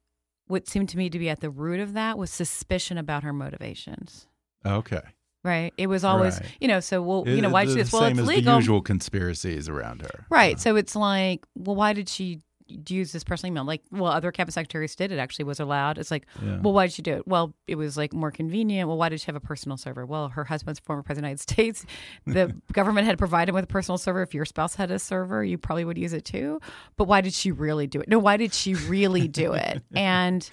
[0.48, 3.34] what seemed to me to be at the root of that was suspicion about her
[3.34, 4.28] motivations.
[4.66, 5.02] Okay.
[5.44, 5.74] Right.
[5.78, 6.50] It was always, right.
[6.60, 7.92] you know, so well, you know, why did she do this?
[7.92, 8.58] Well, it's legal.
[8.58, 10.26] Usual conspiracies around her.
[10.30, 10.60] Right.
[10.60, 12.42] So it's like, well, why did she
[12.88, 13.64] use this personal email?
[13.64, 15.12] Like, well, other campus secretaries did.
[15.12, 15.98] It actually was allowed.
[15.98, 16.60] It's like, yeah.
[16.60, 17.28] well, why did she do it?
[17.28, 18.88] Well, it was like more convenient.
[18.88, 20.06] Well, why did she have a personal server?
[20.06, 21.86] Well, her husband's former president of the United States.
[22.32, 24.22] The government had provided him with a personal server.
[24.22, 26.60] If your spouse had a server, you probably would use it too.
[26.96, 28.08] But why did she really do it?
[28.08, 29.84] No, why did she really do it?
[29.96, 30.50] And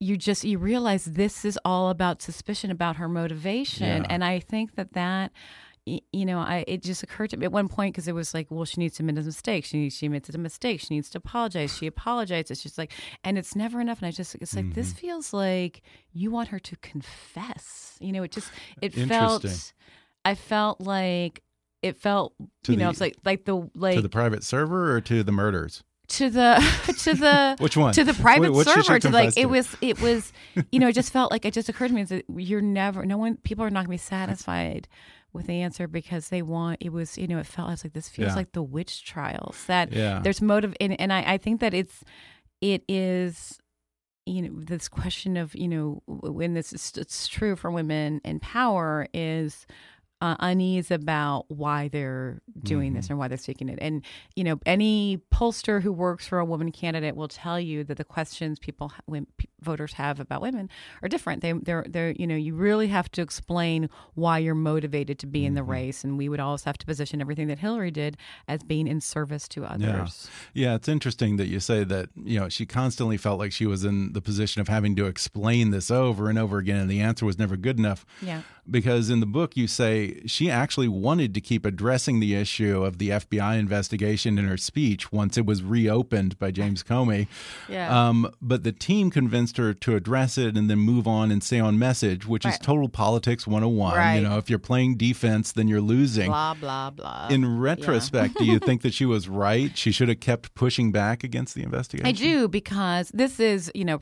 [0.00, 4.06] you just you realize this is all about suspicion about her motivation yeah.
[4.08, 5.30] and i think that that
[5.86, 8.50] you know, I it just occurred to me at one point because it was like,
[8.50, 9.64] well, she needs to admit a mistake.
[9.64, 10.80] She needs, she admits a mistake.
[10.80, 11.76] She needs to apologize.
[11.76, 12.50] She apologizes.
[12.50, 12.92] It's just like,
[13.24, 13.98] and it's never enough.
[13.98, 14.74] And I just, it's like mm-hmm.
[14.74, 17.96] this feels like you want her to confess.
[18.00, 19.44] You know, it just it felt.
[20.24, 21.42] I felt like
[21.82, 24.94] it felt, to you the, know, it's like like the like to the private server
[24.94, 26.56] or to the murders to the
[26.98, 29.40] to the which one to the private server to like to?
[29.40, 30.32] it was it was
[30.70, 33.16] you know it just felt like it just occurred to me that you're never no
[33.16, 34.88] one people are not going to be satisfied
[35.32, 38.30] with the answer because they want it was you know it felt like this feels
[38.30, 38.36] yeah.
[38.36, 40.20] like the witch trials that yeah.
[40.22, 42.04] there's motive and, and I, I think that it's
[42.60, 43.58] it is
[44.26, 48.40] you know this question of you know when this is it's true for women in
[48.40, 49.66] power is
[50.22, 52.96] uh, unease about why they're doing mm-hmm.
[52.96, 53.78] this and why they're seeking it.
[53.80, 54.04] And
[54.36, 58.04] you know, any pollster who works for a woman candidate will tell you that the
[58.04, 59.26] questions people when
[59.60, 60.68] voters have about women
[61.02, 61.42] are different.
[61.42, 65.44] They they're they're you know you really have to explain why you're motivated to be
[65.44, 65.70] in the mm-hmm.
[65.70, 68.16] race, and we would always have to position everything that Hillary did
[68.48, 70.30] as being in service to others.
[70.54, 70.70] Yeah.
[70.70, 73.84] yeah, it's interesting that you say that you know she constantly felt like she was
[73.84, 77.24] in the position of having to explain this over and over again, and the answer
[77.26, 78.04] was never good enough.
[78.20, 82.84] Yeah, because in the book you say she actually wanted to keep addressing the issue
[82.84, 87.26] of the FBI investigation in her speech once it was reopened by James Comey.
[87.68, 88.08] yeah.
[88.08, 91.60] Um, but the team convinced her to address it and then move on and stay
[91.60, 92.54] on message, which right.
[92.54, 93.96] is total politics 101.
[93.96, 94.16] Right.
[94.16, 96.28] You know, if you're playing defense, then you're losing.
[96.28, 97.28] Blah, blah, blah.
[97.30, 98.46] In retrospect, yeah.
[98.46, 99.76] do you think that she was right?
[99.76, 102.06] She should have kept pushing back against the investigation?
[102.06, 104.00] I do, because this is, you know,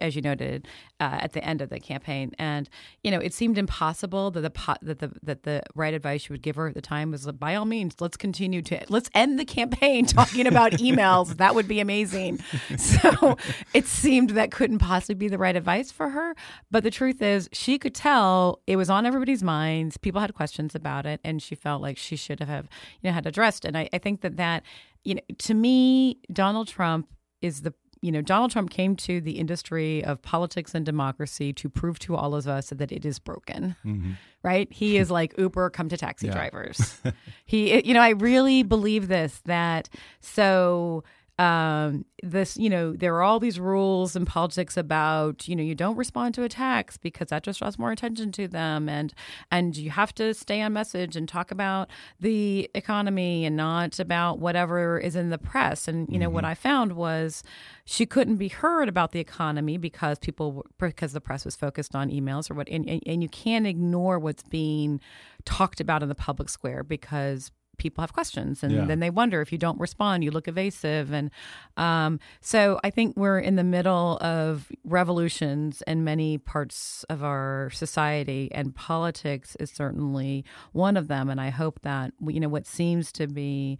[0.00, 0.66] as you noted
[1.00, 2.32] uh, at the end of the campaign.
[2.38, 2.68] And,
[3.02, 6.42] you know, it seemed impossible that the, that the, that the right advice you would
[6.42, 9.44] give her at the time was, by all means, let's continue to, let's end the
[9.44, 11.36] campaign talking about emails.
[11.36, 12.38] that would be amazing.
[12.76, 13.36] So
[13.74, 16.34] it seemed that couldn't possibly be the right advice for her.
[16.70, 19.96] But the truth is, she could tell it was on everybody's minds.
[19.96, 22.68] People had questions about it, and she felt like she should have,
[23.00, 23.64] you know, had addressed.
[23.64, 24.62] And I, I think that that,
[25.04, 27.08] you know, to me, Donald Trump
[27.40, 31.68] is the you know, Donald Trump came to the industry of politics and democracy to
[31.68, 33.74] prove to all of us that it is broken.
[33.84, 34.12] Mm-hmm.
[34.42, 34.72] Right?
[34.72, 36.34] He is like Uber come to taxi yeah.
[36.34, 37.00] drivers.
[37.44, 39.88] he, you know, I really believe this that
[40.20, 41.04] so
[41.38, 45.76] um, this, you know, there are all these rules in politics about, you know, you
[45.76, 49.14] don't respond to attacks because that just draws more attention to them, and
[49.52, 54.40] and you have to stay on message and talk about the economy and not about
[54.40, 55.86] whatever is in the press.
[55.86, 56.34] And you know, mm-hmm.
[56.34, 57.44] what I found was
[57.84, 62.10] she couldn't be heard about the economy because people because the press was focused on
[62.10, 65.00] emails or what, and, and, and you can't ignore what's being
[65.44, 68.84] talked about in the public square because people have questions and yeah.
[68.84, 69.40] then they wonder.
[69.40, 71.12] If you don't respond you look evasive.
[71.12, 71.30] And
[71.76, 77.70] um, so i think we're in the middle of revolutions in many parts of our
[77.72, 81.30] society and politics is certainly one of them.
[81.30, 83.78] And i hope that you know what seems to be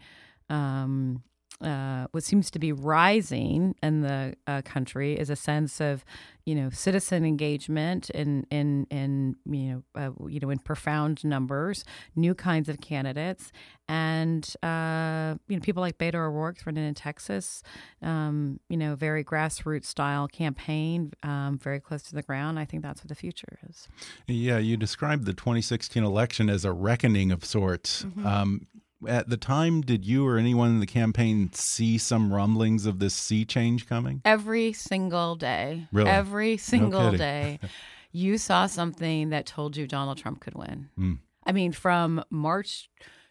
[0.50, 1.22] um,
[1.61, 6.05] uh, what seems to be rising in the uh, country is a sense of,
[6.44, 11.85] you know, citizen engagement in in in you know uh, you know in profound numbers,
[12.14, 13.53] new kinds of candidates,
[13.88, 17.62] and uh, you know people like Beto O'Rourke running in Texas,
[18.03, 22.59] um, you know, very grassroots style campaign, um, very close to the ground.
[22.59, 23.88] I think that's what the future is.
[24.27, 28.05] Yeah, you described the 2016 election as a reckoning of sorts.
[28.05, 28.27] Mm -hmm.
[28.27, 28.66] um,
[29.06, 33.14] at the time, did you or anyone in the campaign see some rumblings of this
[33.14, 34.22] sea change coming?
[34.24, 35.87] Every single day.
[35.92, 36.11] Really?
[36.11, 37.61] Every single no day.
[38.11, 40.88] You saw something that told you Donald Trump could win.
[40.98, 41.18] Mm.
[41.44, 42.88] I mean, from March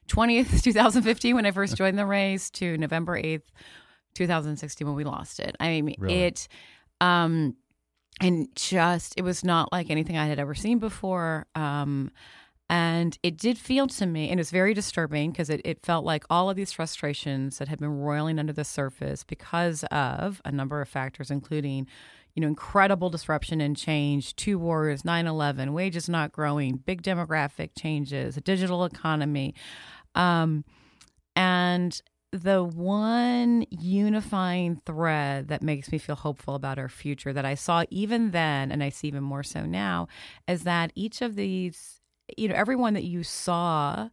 [0.07, 3.49] 20th, 2015, when I first joined the race, to November 8th,
[4.13, 5.55] 2016, when we lost it.
[5.59, 6.23] I mean, really?
[6.23, 6.47] it,
[7.01, 7.55] um,
[8.21, 11.47] and just, it was not like anything I had ever seen before.
[11.55, 12.11] Um,
[12.69, 16.03] and it did feel to me, and it was very disturbing because it, it felt
[16.03, 20.51] like all of these frustrations that had been roiling under the surface because of a
[20.51, 21.87] number of factors, including,
[22.35, 27.69] you know, incredible disruption and change, two wars, 9 11, wages not growing, big demographic
[27.79, 29.55] changes, a digital economy.
[30.13, 30.65] Um,
[31.37, 32.01] and
[32.33, 37.85] the one unifying thread that makes me feel hopeful about our future that I saw
[37.89, 40.09] even then, and I see even more so now,
[40.49, 41.96] is that each of these
[42.35, 44.09] you know, everyone that you saw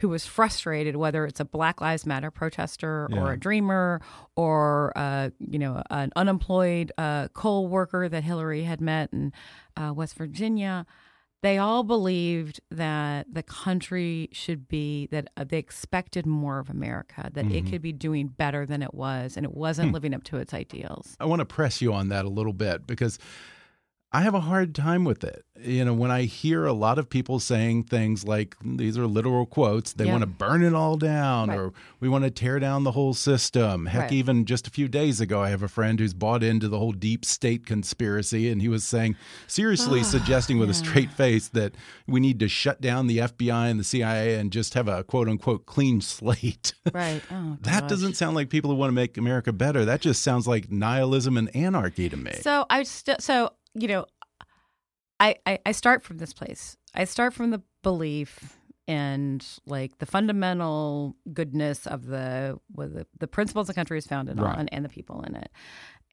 [0.00, 3.20] who was frustrated, whether it's a Black Lives Matter protester yeah.
[3.20, 4.00] or a dreamer
[4.36, 9.32] or, uh, you know, an unemployed uh, coal worker that Hillary had met in
[9.76, 10.84] uh, West Virginia,
[11.42, 17.30] they all believed that the country should be, that uh, they expected more of America,
[17.32, 17.54] that mm-hmm.
[17.54, 19.94] it could be doing better than it was, and it wasn't hmm.
[19.94, 21.16] living up to its ideals.
[21.20, 23.18] I want to press you on that a little bit because
[24.14, 25.44] I have a hard time with it.
[25.60, 29.44] You know, when I hear a lot of people saying things like these are literal
[29.44, 30.12] quotes, they yeah.
[30.12, 31.58] want to burn it all down right.
[31.58, 33.86] or we want to tear down the whole system.
[33.86, 34.12] Heck, right.
[34.12, 36.92] even just a few days ago, I have a friend who's bought into the whole
[36.92, 39.16] deep state conspiracy and he was saying,
[39.48, 40.74] seriously, oh, suggesting with yeah.
[40.74, 41.74] a straight face that
[42.06, 45.28] we need to shut down the FBI and the CIA and just have a quote
[45.28, 46.72] unquote clean slate.
[46.92, 47.22] Right.
[47.30, 49.86] Oh, that doesn't sound like people who want to make America better.
[49.86, 52.32] That just sounds like nihilism and anarchy to me.
[52.40, 54.06] So I still, so you know,
[55.20, 56.76] I, I, I start from this place.
[56.94, 63.66] I start from the belief and like the fundamental goodness of the the, the principles
[63.66, 64.58] the country is founded right.
[64.58, 65.50] on and the people in it.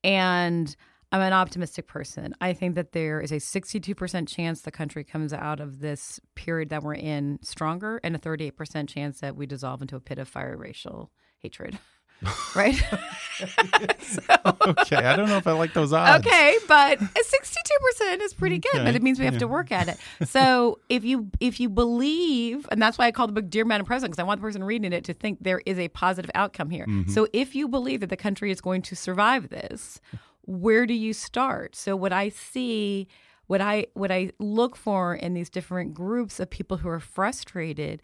[0.03, 0.73] And
[1.11, 2.33] I'm an optimistic person.
[2.39, 6.69] I think that there is a 62% chance the country comes out of this period
[6.69, 10.29] that we're in stronger and a 38% chance that we dissolve into a pit of
[10.29, 11.77] fire racial hatred.
[12.55, 12.75] right?
[14.01, 14.21] so,
[14.67, 16.25] okay, I don't know if I like those odds.
[16.25, 18.83] Okay, but sixty-two percent is pretty good, okay.
[18.83, 19.39] but it means we have yeah.
[19.39, 19.97] to work at it.
[20.29, 23.85] So if you if you believe, and that's why I call the book "Dear Madam
[23.85, 26.69] President" because I want the person reading it to think there is a positive outcome
[26.69, 26.85] here.
[26.85, 27.11] Mm-hmm.
[27.11, 29.99] So if you believe that the country is going to survive this,
[30.43, 31.75] where do you start?
[31.75, 33.07] So what I see
[33.47, 38.01] what I what I look for in these different groups of people who are frustrated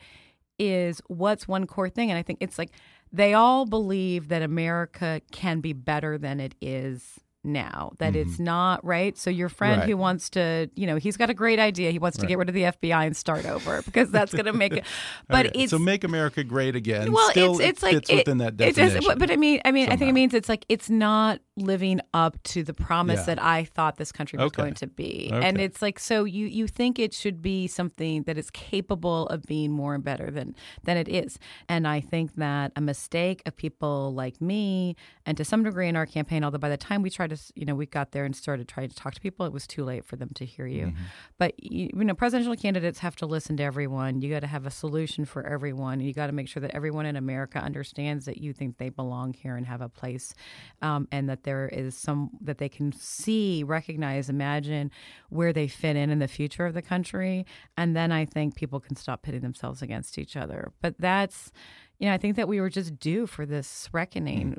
[0.59, 2.71] is what's one core thing and I think it's like
[3.11, 8.29] they all believe that America can be better than it is now that mm-hmm.
[8.29, 9.89] it's not right so your friend right.
[9.89, 12.23] who wants to you know he's got a great idea he wants right.
[12.23, 14.83] to get rid of the fbi and start over because that's going to make it
[15.29, 15.63] but okay.
[15.63, 18.57] it's so make america great again well Still, it's it's it like it, within that
[18.57, 18.97] definition.
[18.97, 19.93] it does but i mean i mean somehow.
[19.93, 23.25] i think it means it's like it's not living up to the promise yeah.
[23.25, 24.61] that I thought this country was okay.
[24.61, 25.29] going to be.
[25.33, 25.45] Okay.
[25.45, 29.43] And it's like so you you think it should be something that is capable of
[29.43, 31.39] being more and better than than it is.
[31.67, 34.95] And I think that a mistake of people like me
[35.25, 37.65] and to some degree in our campaign although by the time we tried to you
[37.65, 40.05] know we got there and started trying to talk to people it was too late
[40.05, 40.87] for them to hear you.
[40.87, 41.03] Mm-hmm.
[41.39, 44.21] But you know presidential candidates have to listen to everyone.
[44.21, 45.99] You got to have a solution for everyone.
[46.01, 49.33] You got to make sure that everyone in America understands that you think they belong
[49.33, 50.35] here and have a place
[50.81, 54.91] um, and that there is some that they can see, recognize, imagine
[55.29, 57.45] where they fit in in the future of the country.
[57.77, 60.73] And then I think people can stop pitting themselves against each other.
[60.81, 61.53] But that's,
[61.99, 64.55] you know, I think that we were just due for this reckoning.
[64.55, 64.57] Mm.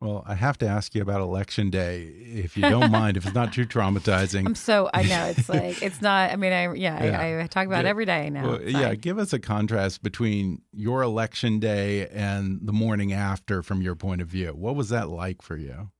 [0.00, 3.34] Well, I have to ask you about election day, if you don't mind, if it's
[3.34, 4.46] not too traumatizing.
[4.46, 6.30] I'm so I know it's like it's not.
[6.30, 7.20] I mean, I yeah, yeah.
[7.20, 8.52] I, I, talk about it every day now.
[8.52, 13.82] Well, yeah, give us a contrast between your election day and the morning after, from
[13.82, 14.52] your point of view.
[14.52, 15.90] What was that like for you?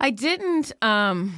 [0.00, 0.72] I didn't.
[0.82, 1.34] Um,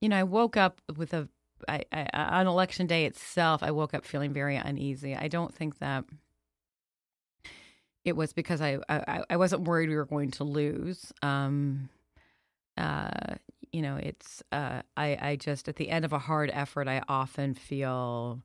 [0.00, 1.28] you know, I woke up with a
[1.68, 2.06] I, I,
[2.40, 3.62] on election day itself.
[3.62, 5.14] I woke up feeling very uneasy.
[5.14, 6.04] I don't think that
[8.04, 11.12] it was because I I, I wasn't worried we were going to lose.
[11.22, 11.88] Um,
[12.76, 13.34] uh,
[13.72, 17.02] you know, it's uh, I I just at the end of a hard effort, I
[17.08, 18.42] often feel.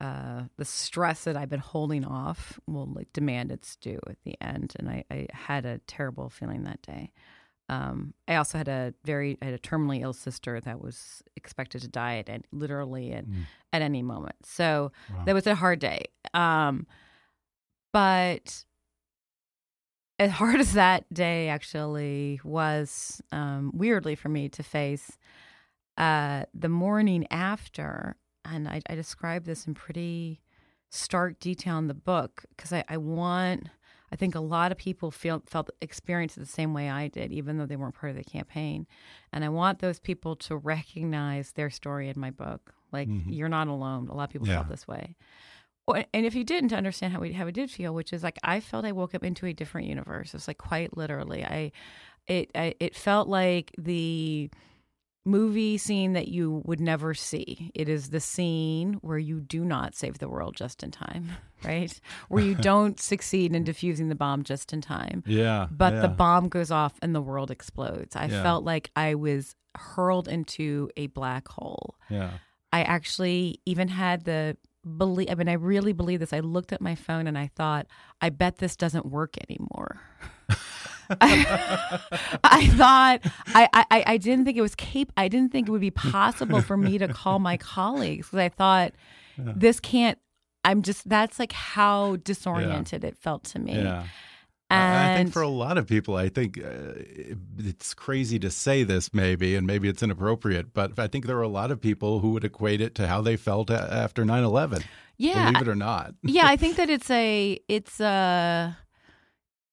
[0.00, 4.34] Uh, the stress that I've been holding off will like demand its due at the
[4.40, 7.12] end, and I, I had a terrible feeling that day.
[7.72, 11.80] Um, I also had a very I had a terminally ill sister that was expected
[11.82, 13.44] to die at any, literally at, mm.
[13.72, 14.36] at any moment.
[14.44, 15.24] So wow.
[15.24, 16.04] that was a hard day.
[16.34, 16.86] Um,
[17.92, 18.64] but
[20.18, 25.16] as hard as that day actually was, um, weirdly for me to face,
[25.96, 30.42] uh, the morning after, and I, I describe this in pretty
[30.90, 33.68] stark detail in the book because I, I want
[34.12, 37.56] I think a lot of people feel felt experienced the same way I did, even
[37.56, 38.86] though they weren't part of the campaign.
[39.32, 42.74] And I want those people to recognize their story in my book.
[42.92, 43.32] Like mm-hmm.
[43.32, 44.08] you're not alone.
[44.08, 44.56] A lot of people yeah.
[44.56, 45.16] felt this way.
[45.88, 48.38] And if you didn't to understand how we how it did feel, which is like
[48.44, 50.34] I felt I woke up into a different universe.
[50.34, 51.42] It's like quite literally.
[51.42, 51.72] I
[52.28, 54.50] it I, it felt like the
[55.24, 57.70] movie scene that you would never see.
[57.74, 61.30] It is the scene where you do not save the world just in time,
[61.64, 61.92] right?
[62.28, 65.22] where you don't succeed in defusing the bomb just in time.
[65.26, 65.68] Yeah.
[65.70, 66.00] But yeah.
[66.00, 68.16] the bomb goes off and the world explodes.
[68.16, 68.42] I yeah.
[68.42, 71.96] felt like I was hurled into a black hole.
[72.08, 72.32] Yeah.
[72.72, 74.56] I actually even had the
[74.98, 76.32] believe I mean I really believe this.
[76.32, 77.86] I looked at my phone and I thought,
[78.20, 80.00] I bet this doesn't work anymore.
[81.20, 85.08] I, thought I, I I didn't think it was cap.
[85.16, 88.48] I didn't think it would be possible for me to call my colleagues because I
[88.48, 88.92] thought
[89.36, 89.52] yeah.
[89.54, 90.18] this can't.
[90.64, 93.08] I'm just that's like how disoriented yeah.
[93.10, 93.74] it felt to me.
[93.74, 94.06] Yeah.
[94.72, 96.94] And I think for a lot of people, I think uh,
[97.58, 101.42] it's crazy to say this, maybe, and maybe it's inappropriate, but I think there are
[101.42, 104.82] a lot of people who would equate it to how they felt after 9 11.
[105.18, 105.50] Yeah.
[105.50, 106.14] Believe it or not.
[106.22, 108.78] yeah, I think that it's a, it's a,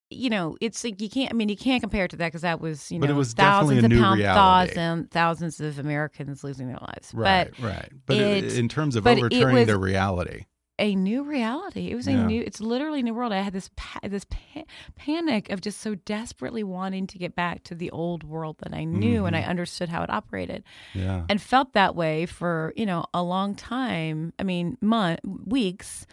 [0.09, 1.31] you know, it's like you can't.
[1.31, 3.15] I mean, you can't compare it to that because that was, you know, but it
[3.15, 7.13] was thousands of pounds, thousands, thousands of Americans losing their lives.
[7.13, 7.91] Right, but right.
[8.05, 10.45] But it, in terms of overturning the reality,
[10.79, 11.91] a new reality.
[11.91, 12.41] It was a new.
[12.41, 13.33] It's literally a new world.
[13.33, 14.63] I had this pa- this pa-
[14.95, 18.85] panic of just so desperately wanting to get back to the old world that I
[18.85, 19.27] knew mm-hmm.
[19.27, 19.49] and I mm-hmm.
[19.49, 20.63] understood how it operated.
[20.93, 24.33] Yeah, and felt that way for you know a long time.
[24.39, 26.07] I mean, month, weeks,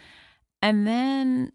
[0.61, 1.53] and then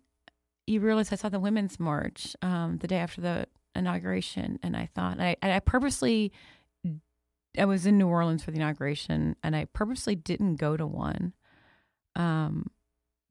[0.67, 4.89] you realize I saw the Women's March um, the day after the inauguration, and I
[4.95, 6.33] thought, and I, and I purposely,
[7.59, 11.33] I was in New Orleans for the inauguration, and I purposely didn't go to one,
[12.17, 12.71] um,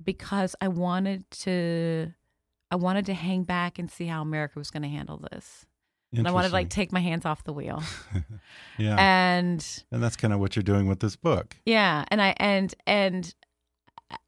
[0.03, 2.11] because I wanted to,
[2.69, 5.65] I wanted to hang back and see how America was going to handle this.
[6.13, 7.81] And I wanted to like take my hands off the wheel.
[8.77, 8.97] yeah.
[8.99, 11.55] And and that's kind of what you're doing with this book.
[11.65, 12.03] Yeah.
[12.09, 13.33] And I and and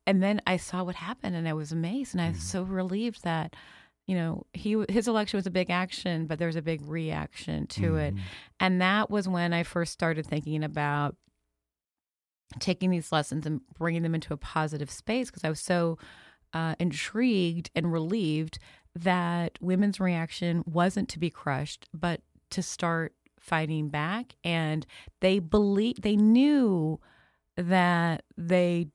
[0.06, 2.46] and then I saw what happened and I was amazed and I was mm-hmm.
[2.46, 3.56] so relieved that
[4.06, 7.68] you know, he his election was a big action, but there was a big reaction
[7.68, 7.98] to mm-hmm.
[7.98, 8.14] it,
[8.60, 11.16] and that was when I first started thinking about
[12.60, 15.98] taking these lessons and bringing them into a positive space because I was so
[16.54, 18.60] uh, intrigued and relieved
[18.96, 22.22] that women's reaction wasn't to be crushed, but
[22.52, 24.86] to start fighting back, and
[25.22, 27.00] they believe they knew
[27.56, 28.88] that they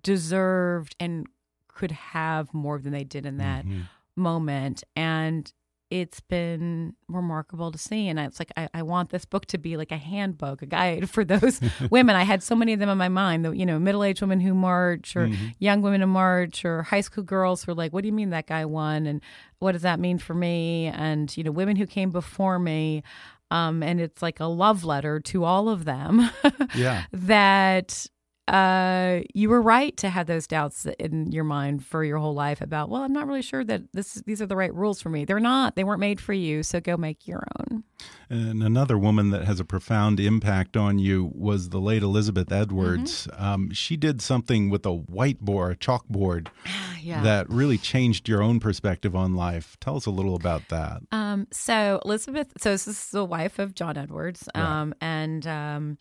[0.00, 1.26] deserved and
[1.68, 3.82] could have more than they did in that mm-hmm.
[4.16, 4.84] moment.
[4.94, 5.52] And
[5.92, 8.08] it's been remarkable to see.
[8.08, 11.10] And it's like, I, I, want this book to be like a handbook, a guide
[11.10, 12.16] for those women.
[12.16, 14.40] I had so many of them in my mind, the, you know, middle aged women
[14.40, 15.48] who march or mm-hmm.
[15.58, 18.30] young women who march or high school girls who are like, what do you mean
[18.30, 19.06] that guy won?
[19.06, 19.20] And
[19.58, 20.86] what does that mean for me?
[20.86, 23.02] And, you know, women who came before me.
[23.50, 26.30] Um, and it's like a love letter to all of them.
[26.74, 27.04] yeah.
[27.12, 28.06] That
[28.48, 32.60] uh, you were right to have those doubts in your mind for your whole life
[32.60, 35.24] about, well, I'm not really sure that this these are the right rules for me.
[35.24, 35.76] They're not.
[35.76, 36.64] They weren't made for you.
[36.64, 37.84] So go make your own.
[38.28, 43.28] And another woman that has a profound impact on you was the late Elizabeth Edwards.
[43.28, 43.54] Mm -hmm.
[43.54, 46.48] um, she did something with a whiteboard, a chalkboard,
[47.02, 47.22] yeah.
[47.22, 49.76] that really changed your own perspective on life.
[49.78, 51.02] Tell us a little about that.
[51.12, 54.96] Um, so Elizabeth, so this is the wife of John Edwards, um, right.
[55.00, 55.98] and um,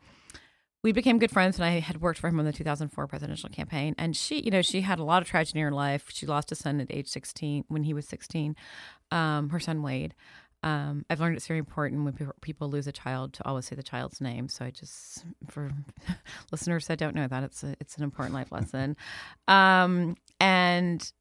[0.83, 3.93] we became good friends and I had worked for him on the 2004 presidential campaign.
[3.97, 6.05] And she, you know, she had a lot of tragedy in her life.
[6.11, 8.55] She lost a son at age 16 when he was 16,
[9.11, 10.15] um, her son Wade.
[10.63, 13.83] Um, I've learned it's very important when people lose a child to always say the
[13.83, 14.47] child's name.
[14.47, 15.71] So I just, for
[16.51, 18.95] listeners that don't know that, it's a, it's an important life lesson.
[19.47, 21.11] Um, and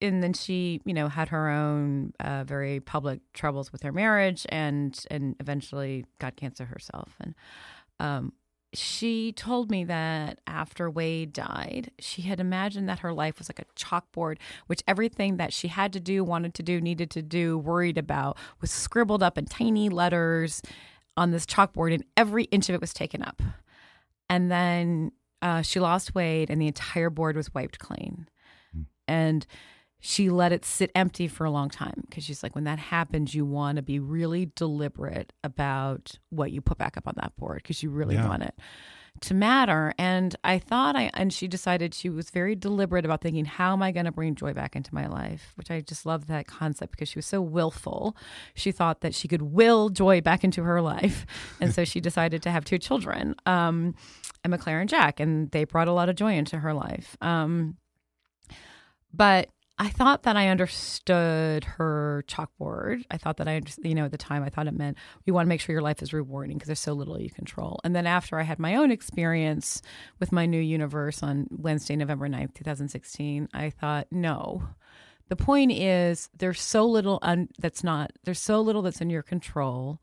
[0.00, 4.46] and then she, you know, had her own uh, very public troubles with her marriage,
[4.48, 7.16] and and eventually got cancer herself.
[7.20, 7.34] And
[8.00, 8.32] um,
[8.74, 13.60] she told me that after Wade died, she had imagined that her life was like
[13.60, 17.56] a chalkboard, which everything that she had to do, wanted to do, needed to do,
[17.56, 20.60] worried about was scribbled up in tiny letters
[21.16, 23.40] on this chalkboard, and every inch of it was taken up.
[24.28, 28.28] And then uh, she lost Wade, and the entire board was wiped clean.
[28.76, 28.84] Mm.
[29.06, 29.46] And
[30.00, 33.34] she let it sit empty for a long time because she's like, when that happens,
[33.34, 37.58] you want to be really deliberate about what you put back up on that board
[37.62, 38.28] because you really yeah.
[38.28, 38.54] want it
[39.22, 39.92] to matter.
[39.98, 43.82] And I thought I, and she decided she was very deliberate about thinking, how am
[43.82, 45.52] I going to bring joy back into my life?
[45.56, 48.16] Which I just love that concept because she was so willful.
[48.54, 51.26] She thought that she could will joy back into her life.
[51.60, 53.94] And so she decided to have two children, um,
[54.44, 57.16] and Jack, and they brought a lot of joy into her life.
[57.20, 57.76] Um,
[59.12, 59.48] but
[59.80, 63.04] I thought that I understood her chalkboard.
[63.12, 65.46] I thought that I, you know, at the time I thought it meant you want
[65.46, 67.78] to make sure your life is rewarding because there's so little you control.
[67.84, 69.80] And then after I had my own experience
[70.18, 74.64] with my new universe on Wednesday, November 9th, 2016, I thought, no.
[75.28, 79.22] The point is there's so little un- that's not, there's so little that's in your
[79.22, 80.00] control.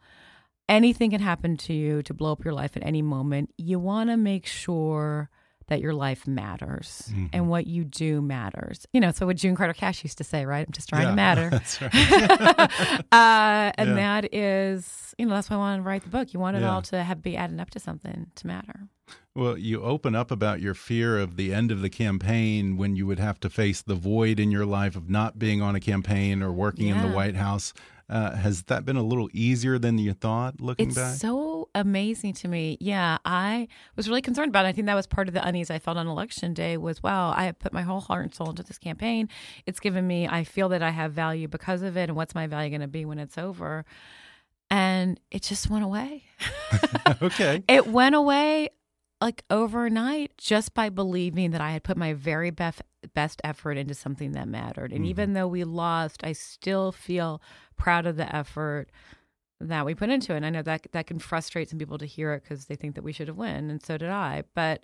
[0.70, 3.52] Anything can happen to you to blow up your life at any moment.
[3.58, 5.30] You want to make sure
[5.68, 7.28] that your life matters mm-hmm.
[7.34, 8.86] and what you do matters.
[8.94, 10.66] You know, so what June Carter Cash used to say, right?
[10.66, 11.50] I'm just trying yeah, to matter.
[11.50, 11.92] That's right.
[13.12, 14.22] uh, and yeah.
[14.22, 16.34] that is, you know, that's why I wanted to write the book.
[16.34, 16.74] You want it yeah.
[16.74, 18.88] all to have be adding up to something to matter.
[19.36, 23.06] Well, you open up about your fear of the end of the campaign when you
[23.06, 26.42] would have to face the void in your life of not being on a campaign
[26.42, 27.74] or working in the White House.
[28.08, 31.14] Uh, has that been a little easier than you thought looking it's back?
[31.14, 32.78] It's so amazing to me.
[32.80, 34.70] Yeah, I was really concerned about it.
[34.70, 37.34] I think that was part of the unease I felt on election day was, wow,
[37.36, 39.28] I have put my whole heart and soul into this campaign.
[39.66, 42.10] It's given me, I feel that I have value because of it.
[42.10, 43.86] And what's my value going to be when it's over?
[44.70, 46.24] And it just went away.
[47.22, 47.64] okay.
[47.68, 48.70] It went away
[49.22, 52.82] like overnight just by believing that I had put my very best
[53.14, 54.92] best effort into something that mattered.
[54.92, 55.10] And mm-hmm.
[55.10, 57.42] even though we lost, I still feel
[57.78, 58.90] proud of the effort
[59.60, 60.38] that we put into it.
[60.38, 62.96] And I know that that can frustrate some people to hear it because they think
[62.96, 64.44] that we should have won, and so did I.
[64.54, 64.84] But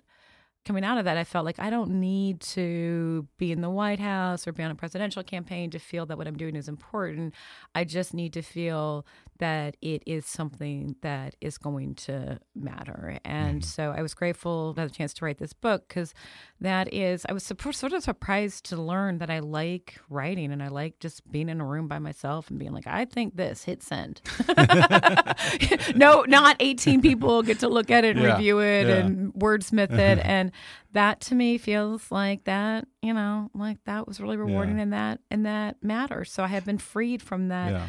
[0.64, 3.98] coming out of that, I felt like I don't need to be in the White
[3.98, 7.34] House or be on a presidential campaign to feel that what I'm doing is important.
[7.74, 9.04] I just need to feel
[9.42, 13.18] that it is something that is going to matter.
[13.24, 13.66] And mm-hmm.
[13.66, 16.14] so I was grateful to have a chance to write this book because
[16.60, 20.68] that is, I was sort of surprised to learn that I like writing and I
[20.68, 23.82] like just being in a room by myself and being like, I think this, hit
[23.82, 24.20] send.
[25.96, 28.94] no, not 18 people get to look at it and yeah, review it yeah.
[28.94, 30.20] and wordsmith it.
[30.24, 30.52] and
[30.92, 34.82] that to me feels like that, you know, like that was really rewarding yeah.
[34.84, 36.30] and that, and that matters.
[36.32, 37.88] So I have been freed from that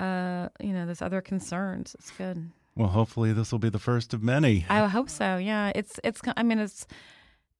[0.00, 1.94] uh, you know, there's other concerns.
[1.98, 2.50] It's good.
[2.74, 4.64] Well, hopefully this will be the first of many.
[4.68, 5.36] I hope so.
[5.36, 6.20] Yeah, it's it's.
[6.36, 6.86] I mean, it's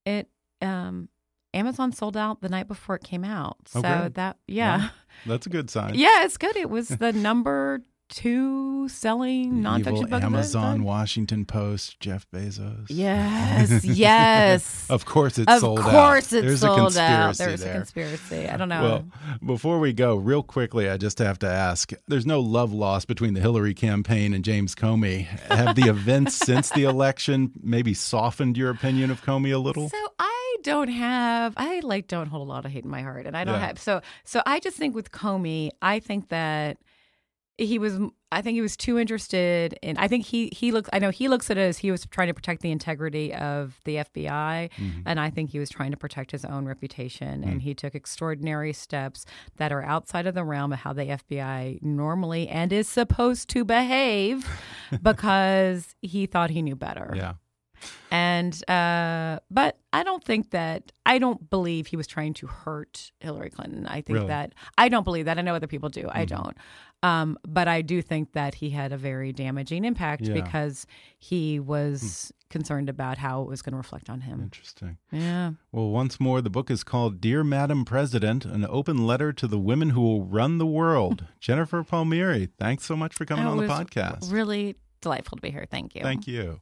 [0.07, 0.29] it.
[0.63, 1.09] Um,
[1.53, 3.57] Amazon sold out the night before it came out.
[3.67, 4.91] So that yeah.
[5.27, 5.95] That's a good sign.
[5.95, 6.57] Yeah, it's good.
[6.57, 10.13] It was the number two selling nonfiction Evil book.
[10.13, 10.83] of the Amazon.
[10.85, 12.87] Washington Post, Jeff Bezos.
[12.89, 14.87] Yes, yes.
[14.91, 15.87] Of course, it's of sold out.
[15.87, 17.25] Of course, it's There's sold a out.
[17.27, 17.71] conspiracy There's there.
[17.73, 18.49] a conspiracy.
[18.49, 18.83] I don't know.
[18.83, 19.05] Well,
[19.45, 23.35] before we go, real quickly, I just have to ask there's no love lost between
[23.35, 25.25] the Hillary campaign and James Comey.
[25.51, 29.89] Have the events since the election maybe softened your opinion of Comey a little?
[29.89, 33.25] So I don't have I like don't hold a lot of hate in my heart
[33.27, 33.67] and I don't Yeah.
[33.69, 36.77] have so so I just think with Comey I think that
[37.61, 37.99] he was
[38.33, 41.29] I think he was too interested in I think he he looks I know he
[41.29, 45.01] looks at it as he was trying to protect the integrity of the FBI Mm-hmm.
[45.07, 48.73] and I think he was trying to protect his own reputation and he took extraordinary
[48.73, 49.25] steps
[49.57, 53.65] that are outside of the realm of how the FBI normally and is supposed to
[53.65, 54.49] behave
[55.03, 57.35] because he thought he knew better yeah.
[58.11, 63.13] And uh but i don't think that i don't believe he was trying to hurt
[63.21, 64.27] hillary clinton i think Really?
[64.29, 66.57] that i don't believe that i know other people do i don't
[67.03, 70.35] um but i do think that he had a very damaging impact Yeah.
[70.35, 70.87] because
[71.19, 74.99] he was concerned about how it was going to reflect on him Interesting.
[75.13, 79.47] yeah Well, once more, the book is called Dear Madam President An Open Letter to
[79.47, 81.27] the Women Who Will Run the World.
[81.41, 84.33] Jennifer Palmieri, thanks so much for coming It on the was podcast.
[84.33, 86.61] really delightful to be here thank you Thank you.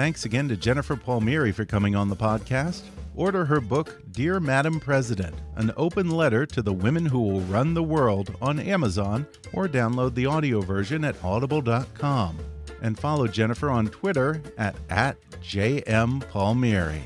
[0.00, 2.84] Thanks again to Jennifer Palmieri for coming on the podcast.
[3.14, 7.74] Order her book, Dear Madam President An Open Letter to the Women Who Will Run
[7.74, 12.38] the World on Amazon or download the audio version at audible.com.
[12.80, 17.02] And follow Jennifer on Twitter at, at JMPalmieri.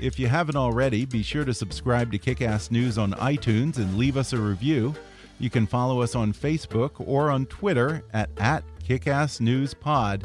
[0.00, 4.16] If you haven't already, be sure to subscribe to Kickass News on iTunes and leave
[4.16, 4.96] us a review.
[5.38, 10.24] You can follow us on Facebook or on Twitter at, at KickassNewsPod.